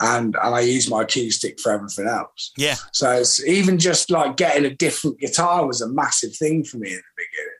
[0.00, 2.52] And and I use my acoustic for everything else.
[2.56, 2.76] yeah.
[2.92, 6.90] So it's even just like getting a different guitar was a massive thing for me
[6.90, 7.52] in the beginning.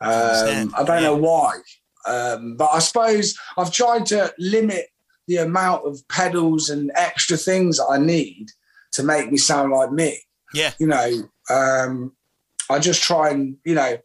[0.00, 1.58] Um, I don't know why,
[2.06, 4.86] um, but I suppose I've tried to limit
[5.32, 8.50] the amount of pedals and extra things I need
[8.92, 10.18] to make me sound like me.
[10.52, 10.72] Yeah.
[10.78, 11.10] You know,
[11.48, 12.12] um,
[12.68, 13.96] I just try and you know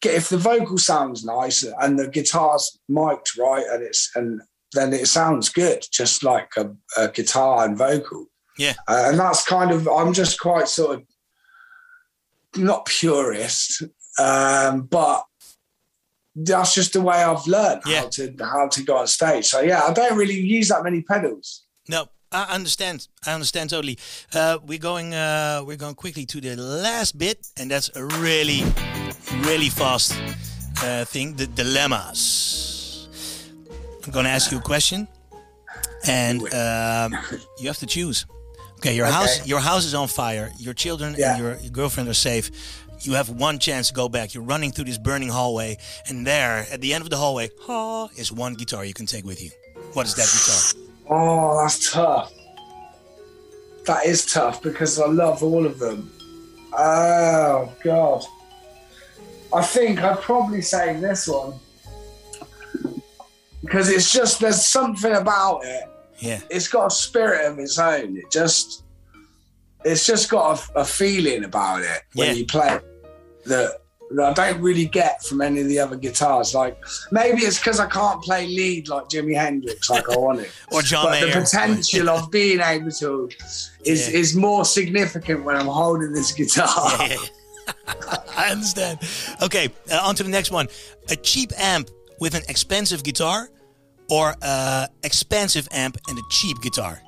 [0.00, 4.40] get if the vocal sounds nice and the guitar's mic'd right and it's and
[4.72, 8.26] then it sounds good, just like a, a guitar and vocal.
[8.56, 8.74] Yeah.
[8.86, 11.02] Uh, and that's kind of I'm just quite sort of
[12.56, 13.82] not purist,
[14.18, 15.24] um, but
[16.44, 18.00] that's just the way I've learned Yeah.
[18.02, 19.46] how to how to go on stage.
[19.46, 21.64] So yeah, I don't really use that many pedals.
[21.88, 23.08] No, I understand.
[23.26, 23.98] I understand totally.
[24.34, 25.14] Uh, we're going.
[25.14, 28.62] Uh, we're going quickly to the last bit, and that's a really,
[29.48, 30.12] really fast
[30.84, 31.34] uh, thing.
[31.36, 33.08] The dilemmas.
[34.04, 35.06] I'm going to ask you a question,
[36.06, 37.16] and um,
[37.60, 38.26] you have to choose.
[38.78, 39.46] Okay, your house.
[39.46, 40.52] Your house is on fire.
[40.58, 41.32] Your children Yeah.
[41.34, 42.50] and your, your girlfriend are safe.
[43.00, 44.34] You have one chance to go back.
[44.34, 45.78] You're running through this burning hallway,
[46.08, 49.24] and there, at the end of the hallway, ah, is one guitar you can take
[49.24, 49.50] with you.
[49.92, 50.90] What is that guitar?
[51.10, 52.32] Oh, that's tough.
[53.86, 56.10] That is tough because I love all of them.
[56.76, 58.22] Oh God.
[59.54, 61.54] I think I'd probably say this one.
[63.62, 65.84] because it's just there's something about it.
[66.18, 66.40] Yeah.
[66.50, 68.16] It's got a spirit of its own.
[68.16, 68.84] It just
[69.84, 72.32] it's just got a, a feeling about it when Yeah.
[72.34, 72.78] you play
[73.46, 73.72] that,
[74.10, 76.54] that I don't really get from any of the other guitars.
[76.54, 76.78] Like
[77.12, 80.50] maybe it's because I can't play lead like Jimi Hendrix like I want it.
[80.72, 83.28] Or John but the potential of being able to
[83.84, 84.18] is Yeah.
[84.18, 86.90] is more significant when I'm holding this guitar.
[87.08, 87.16] Yeah.
[88.36, 88.98] I understand.
[89.42, 90.68] Okay, uh, on to the next one.
[91.10, 93.50] A cheap amp with an expensive guitar,
[94.10, 97.02] or uh, expensive amp and a cheap guitar.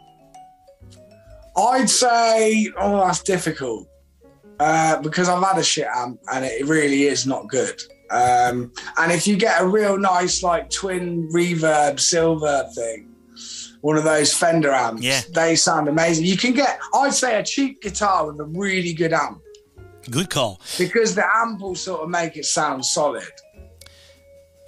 [1.61, 3.88] I'd say, oh, that's difficult
[4.58, 7.80] uh, because I've had a shit amp and it really is not good.
[8.11, 13.08] Um, and if you get a real nice, like twin reverb silver thing,
[13.82, 15.20] one of those Fender amps, Yeah.
[15.34, 16.24] they sound amazing.
[16.26, 19.40] You can get, I'd say, a cheap guitar with a really good amp
[20.11, 20.61] Good call.
[20.78, 23.22] because the amp will sort of make it sound solid.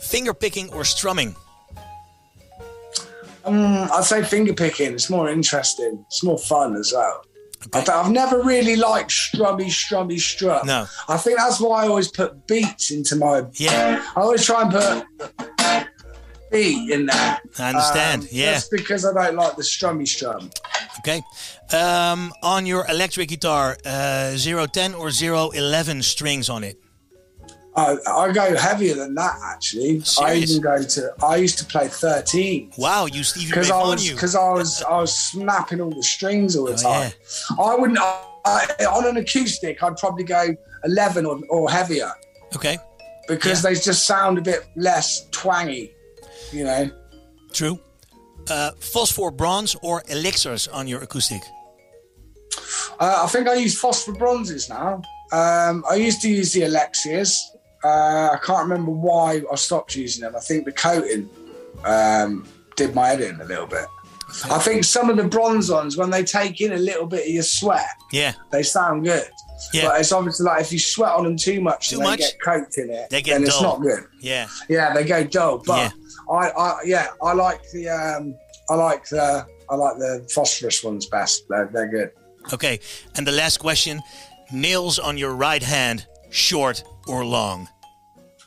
[0.01, 1.35] Finger picking or strumming.
[3.45, 4.93] Mm, I'd say finger picking.
[4.93, 6.05] It's more interesting.
[6.07, 7.25] It's more fun as well.
[7.75, 7.93] Okay.
[7.93, 10.67] I've never really liked strummy, strummy strum.
[10.67, 10.87] No.
[11.09, 13.45] I think that's why I always put beats into my.
[13.55, 15.07] Yeah, I always try and put
[16.51, 17.41] beat in there.
[17.59, 18.23] I understand.
[18.23, 18.53] Um, yeah.
[18.53, 20.51] That's because I don't like the strummy strum.
[20.99, 21.23] Okay.
[21.73, 26.82] Um, on your electric guitar, uh, 010 or 011 strings on it.
[27.75, 30.03] I, I go heavier than that actually.
[30.21, 31.15] I even go to.
[31.25, 32.71] I used to play thirteen.
[32.77, 34.15] Wow, you because I was you.
[34.15, 37.13] because I was I was snapping all the strings all the Oh, time.
[37.59, 39.83] I wouldn't I, on an acoustic.
[39.83, 40.55] I'd probably go
[40.85, 42.13] eleven or, or heavier
[42.55, 42.77] Okay,
[43.27, 45.95] because they just sound a bit less twangy.
[46.53, 46.91] You know,
[47.53, 47.81] true.
[48.51, 51.41] Uh, phosphor bronze or elixirs on your acoustic.
[53.01, 55.01] uh, I think I use phosphor bronzes now.
[55.33, 57.41] Um, I used to use the Elixirs.
[57.85, 60.35] Uh, I can't remember why I stopped using them.
[60.37, 61.29] I think the coating
[61.85, 63.87] um, did my head in a little bit.
[64.51, 67.29] I think some of the bronze ones, when they take in a little bit of
[67.29, 69.25] your sweat, Yeah, they sound good.
[69.75, 69.89] Yeah.
[69.89, 72.19] But it's obviously like if you sweat on them too much Too and they much,
[72.21, 73.79] get coaked in it, they get then it's dull.
[73.79, 74.05] not good.
[74.21, 74.49] yeah.
[74.69, 75.59] Yeah, they go dull.
[75.65, 76.35] But Yeah.
[76.35, 78.35] I, I, yeah, I like the, um,
[78.71, 81.45] I like the, I like the phosphorus ones best.
[81.49, 82.11] They're, they're good.
[82.53, 82.81] Okay,
[83.17, 84.01] and the last question:
[84.53, 87.69] nails on your right hand, short or long?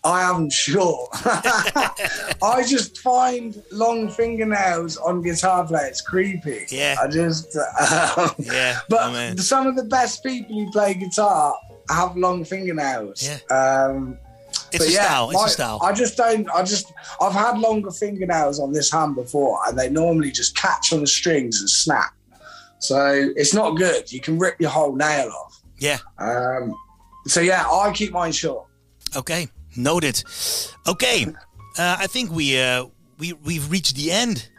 [0.04, 1.10] I am sure.
[1.16, 6.66] I just find long fingernails on guitar players creepy.
[6.70, 6.96] Yeah.
[7.02, 7.56] I just.
[7.58, 11.56] Um, Yeah, But oh, some of the best people who play guitar
[11.90, 13.24] have long fingernails.
[13.24, 13.40] Yeah.
[13.56, 14.18] Um,
[14.72, 15.30] It's a yeah, style.
[15.32, 15.80] It's my- a style.
[15.84, 16.48] I just don't.
[16.54, 16.94] I just.
[17.20, 21.08] I've had longer fingernails on this hand before, and they normally just catch on the
[21.08, 22.14] strings and snap.
[22.80, 24.12] So it's not good.
[24.12, 25.62] You can rip your whole nail off.
[25.80, 25.98] yeah.
[26.20, 26.76] Um,
[27.28, 28.66] so yeah, I keep mine short.
[29.16, 30.24] Okay, noted.
[30.88, 31.26] Okay,
[31.78, 32.86] uh, I think we uh,
[33.18, 34.50] we we've reached the end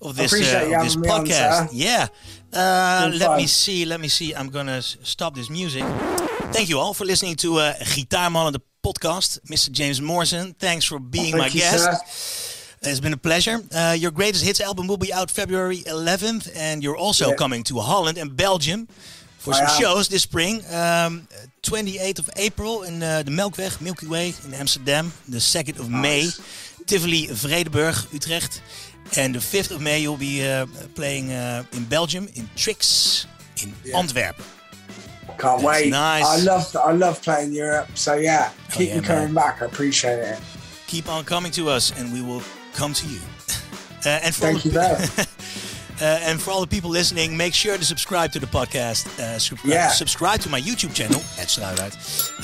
[0.00, 1.68] of this uh, of this me on, podcast.
[1.72, 2.06] yeah.
[2.52, 3.84] Uh, let me see.
[3.84, 4.32] Let me see.
[4.34, 5.84] I'm gonna stop this music.
[6.52, 9.40] Thank you all for listening to uh, Gitaarmannen the podcast.
[9.50, 9.70] Mr.
[9.72, 11.84] James Morrison, thanks for being my guest.
[11.84, 12.90] sir.
[12.90, 13.60] It's been a pleasure.
[13.74, 17.34] Uh, your greatest hits album will be out February 11th, and you're also Yeah.
[17.36, 18.86] coming to Holland and Belgium
[19.44, 20.62] for some shows this spring.
[20.72, 21.28] Um,
[21.62, 25.12] 28th of April in uh, the Melkweg, Milky Way in Amsterdam.
[25.28, 26.28] The 2nd of May,
[26.86, 28.62] Tivoli, Vredenburg, Utrecht.
[29.18, 33.26] And the 5th of May, you'll be uh, playing uh, in Belgium, in Trix,
[33.62, 33.98] in Yeah.
[33.98, 34.36] Antwerp.
[35.38, 35.90] Can't That's wait.
[35.90, 36.24] nice.
[36.24, 36.76] I love.
[36.76, 37.88] I love playing Europe.
[37.94, 39.62] So yeah, keep yeah, me coming back.
[39.62, 40.38] I appreciate it.
[40.86, 42.42] Keep on coming to us, and we will
[42.72, 43.18] come to you.
[44.06, 44.70] Uh, and for Thank you.
[46.00, 49.06] Uh, and for all the people listening, make sure to subscribe to the podcast.
[49.18, 49.88] Uh, sub- Yeah.
[49.88, 51.94] subscribe to my YouTube channel at Struijlaart.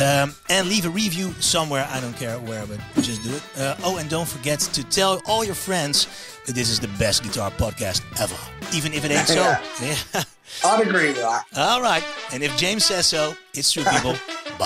[0.01, 1.87] Um, and leave a review somewhere.
[1.91, 3.43] I don't care where, but just do it.
[3.59, 6.07] Uh, oh, and don't forget to tell all your friends
[6.47, 8.37] that this is the best guitar podcast ever.
[8.73, 9.55] Even if it ain't so.
[9.83, 10.23] Yeah.
[10.65, 11.45] I'd agree with that.
[11.57, 12.03] all right.
[12.33, 14.15] And if James says so, it's true, people.